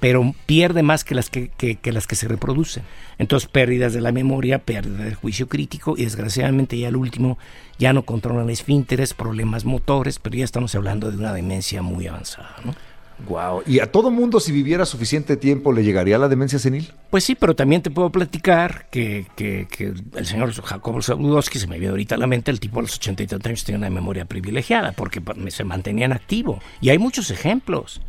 [0.00, 2.82] pero pierde más que las que, que- que las que se reproducen.
[3.18, 7.38] Entonces, pérdidas de la memoria, pérdida del juicio crítico y desgraciadamente ya el último
[7.78, 12.56] ya no controlan esfínteres, problemas motores, pero ya estamos hablando de una demencia muy avanzada.
[12.64, 12.74] ¿no?
[13.28, 13.62] Wow.
[13.66, 16.90] ¿Y a todo mundo si viviera suficiente tiempo le llegaría la demencia senil?
[17.10, 21.66] Pues sí, pero también te puedo platicar que, que- que el señor Jacobo Saludowski, se
[21.66, 23.78] me viene ahorita a la mente, el tipo a los 80 y tantos años tenía
[23.78, 26.60] una memoria privilegiada porque se mantenía en activo.
[26.80, 28.00] Y hay muchos ejemplos.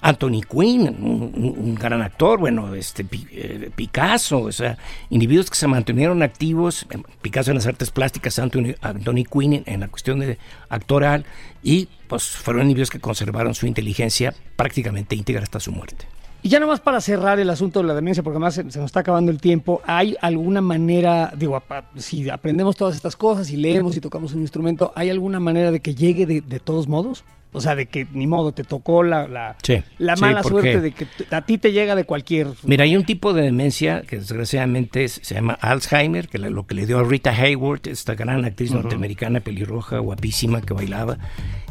[0.00, 4.78] Anthony Quinn, un, gran actor, bueno, este eh, Picasso, o sea,
[5.10, 6.86] individuos que se mantuvieron activos,
[7.20, 10.38] Picasso en las artes plásticas, Anthony, Quinn en, la cuestión de
[10.68, 11.24] actoral,
[11.62, 16.06] y pues fueron individuos que conservaron su inteligencia prácticamente íntegra hasta su muerte.
[16.40, 19.00] Y ya nomás para cerrar el asunto de la demencia, porque además se, nos está
[19.00, 21.60] acabando el tiempo, ¿hay alguna manera, digo,
[21.96, 25.80] si aprendemos todas estas cosas y leemos y tocamos un instrumento, ¿hay alguna manera de
[25.80, 27.24] que llegue de todos modos?
[27.52, 30.92] O sea, de que ni modo, te tocó la, la, Sí, la mala suerte de
[30.92, 32.48] que a ti te llega de cualquier...
[32.62, 36.66] Mira, hay un tipo de demencia que desgraciadamente es- se llama Alzheimer, que la- lo
[36.66, 41.16] que le dio a Rita Hayworth, esta gran actriz norteamericana, pelirroja, guapísima, que bailaba,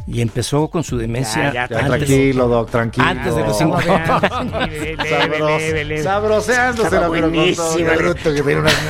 [0.08, 3.06] y empezó con su demencia Ya, ya, antes, tranquilo, Doc, tranquilo.
[3.06, 4.20] antes de los Estamos cinco.
[4.20, 6.02] vean, leve, leve, leve, leve.
[6.02, 7.92] Sabroseándosela, pero con todo buenísima.
[7.92, 8.78] el bruto que tiene unas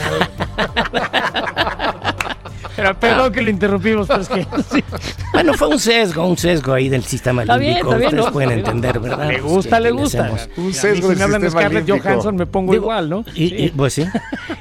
[2.78, 4.46] Pero perdón que lo interrumpimos, pero es que...
[4.70, 4.84] sí.
[5.32, 7.88] Bueno, fue un sesgo, un sesgo ahí del sistema Está bien, límbico.
[7.88, 8.32] está bien, Ustedes ¿no?
[8.32, 9.28] pueden entender, ¿verdad?
[9.28, 10.30] Le gusta, ¿qué- le gusta.
[10.56, 11.90] Un sesgo si me hablan de Scarlett.
[11.90, 13.24] Johansson me pongo Digo, igual, ¿no?
[13.34, 13.54] Y, Sí.
[13.58, 14.04] y, pues sí.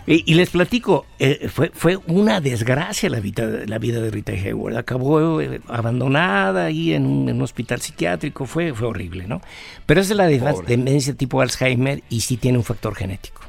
[0.08, 4.32] Y, y les platico, eh, fue, fue una desgracia la vida, la vida de Rita
[4.32, 4.78] Hayworth.
[4.78, 8.46] Acabó eh, abandonada ahí en un, en un hospital psiquiátrico.
[8.46, 9.42] Fue, fue horrible, ¿no?
[9.86, 13.42] Pero es de la de- demencia tipo Alzheimer y sí tiene un factor genético.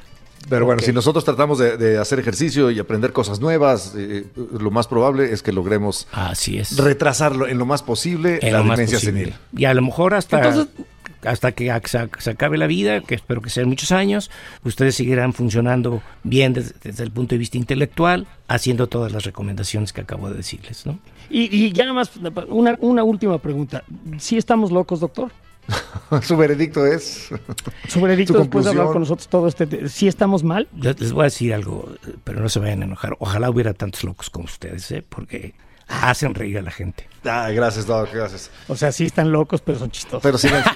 [0.49, 4.25] Pero bueno, si nosotros tratamos de, de hacer ejercicio y aprender cosas nuevas, eh,
[4.59, 6.77] lo más probable es que logremos Así es.
[6.79, 9.25] retrasarlo en lo más posible En la más demencia posible.
[9.25, 9.35] senil.
[9.57, 10.69] Y a lo mejor hasta, Entonces-
[11.25, 14.31] hasta que se, se acabe la vida, que espero que sean muchos años,
[14.65, 19.93] ustedes seguirán funcionando bien desde, desde el punto de vista intelectual, haciendo todas las recomendaciones
[19.93, 20.99] que acabo de decirles, ¿no?
[21.29, 22.11] Y, y ya nada más,
[22.49, 23.83] una, una última pregunta.
[24.19, 25.31] ¿Sí estamos locos, doctor?
[26.23, 27.29] Su veredicto es.
[27.89, 28.93] Su veredicto Su después de hablar conclusión.
[28.93, 29.67] con nosotros todo este...
[29.67, 30.67] te- ¿Sí estamos mal?
[30.75, 31.93] Yo les voy a decir algo,
[32.25, 33.17] pero no se vayan a enojar.
[33.19, 35.05] Ojalá hubiera tantos locos como ustedes, ¿eh?
[35.09, 35.55] porque
[35.89, 37.07] hacen reír a la gente.
[37.25, 38.51] Ah, gracias, Doc, gracias.
[38.69, 40.23] O sea, sí están locos, pero son chistosos.
[40.23, 40.63] Pero sigan.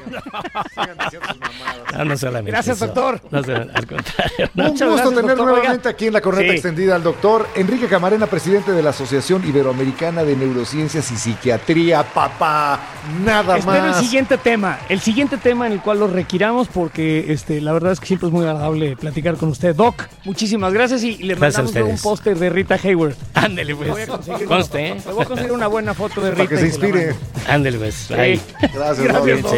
[1.97, 2.87] No, no solamente Gracias, eso.
[2.87, 3.21] doctor.
[3.31, 4.51] No, se- al contrario.
[4.57, 5.47] Un gusto gracias, tener doctor.
[5.47, 6.55] nuevamente Oiga, aquí en la corneta sí.
[6.55, 12.03] extendida al doctor Enrique Camarena, presidente de la Asociación Iberoamericana de Neurociencias y Psiquiatría.
[12.03, 12.81] Papá,
[13.25, 14.01] nada Espero el más.
[14.01, 18.01] siguiente tema, el siguiente tema en el cual lo requiramos porque este, la verdad es
[18.01, 19.75] que siempre es muy agradable platicar con usted.
[19.77, 23.17] Doc, muchísimas gracias y le Gracias mandamos un póster de Rita Hayworth.
[23.35, 24.07] Ándele, Voy a pues.
[24.09, 25.03] conseguir Conste, ¿eh?
[25.07, 27.15] le voy a conseguir una buena foto de Para que se inspire.
[27.49, 27.95] Ándele, pues.
[27.95, 28.15] Sí.
[28.15, 28.41] Ahí.
[28.73, 28.99] Gracias.
[28.99, 29.55] Gracias, Doc.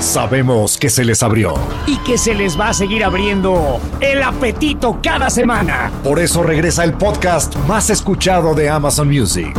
[0.00, 1.54] Sabemos que se les abrió.
[1.86, 5.90] Y que se les va a seguir abriendo el apetito cada semana.
[6.04, 9.56] Por eso regresa el podcast más escuchado de Amazon Music.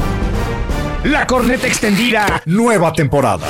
[1.03, 3.47] La corneta extendida, Nueva temporada.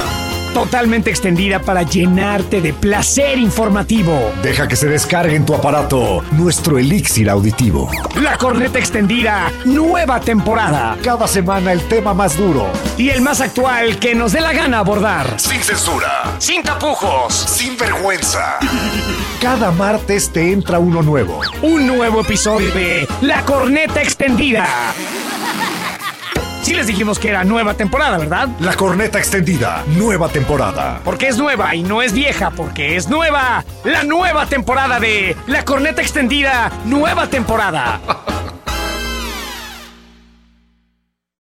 [0.56, 4.32] Totalmente extendida para llenarte de placer informativo.
[4.41, 7.91] Deja que se descargue en tu aparato nuestro elixir auditivo.
[8.22, 10.97] La corneta extendida, nueva temporada.
[11.03, 12.68] Cada semana el tema más duro.
[12.97, 15.28] Y el más actual que nos dé la gana abordar.
[15.38, 16.38] Sin censura.
[16.39, 17.34] Sin tapujos.
[17.34, 18.58] Sin vergüenza.
[19.41, 21.41] Cada martes te entra uno nuevo.
[21.64, 24.66] Un nuevo episodio de La corneta extendida.
[26.66, 28.49] Sí les dijimos que era nueva temporada, ¿verdad?
[28.59, 29.84] La corneta extendida.
[29.86, 30.99] Nueva temporada.
[31.03, 33.63] Porque es nueva y no es vieja, porque es nueva.
[33.84, 38.01] La nueva temporada de La corneta extendida, nueva temporada.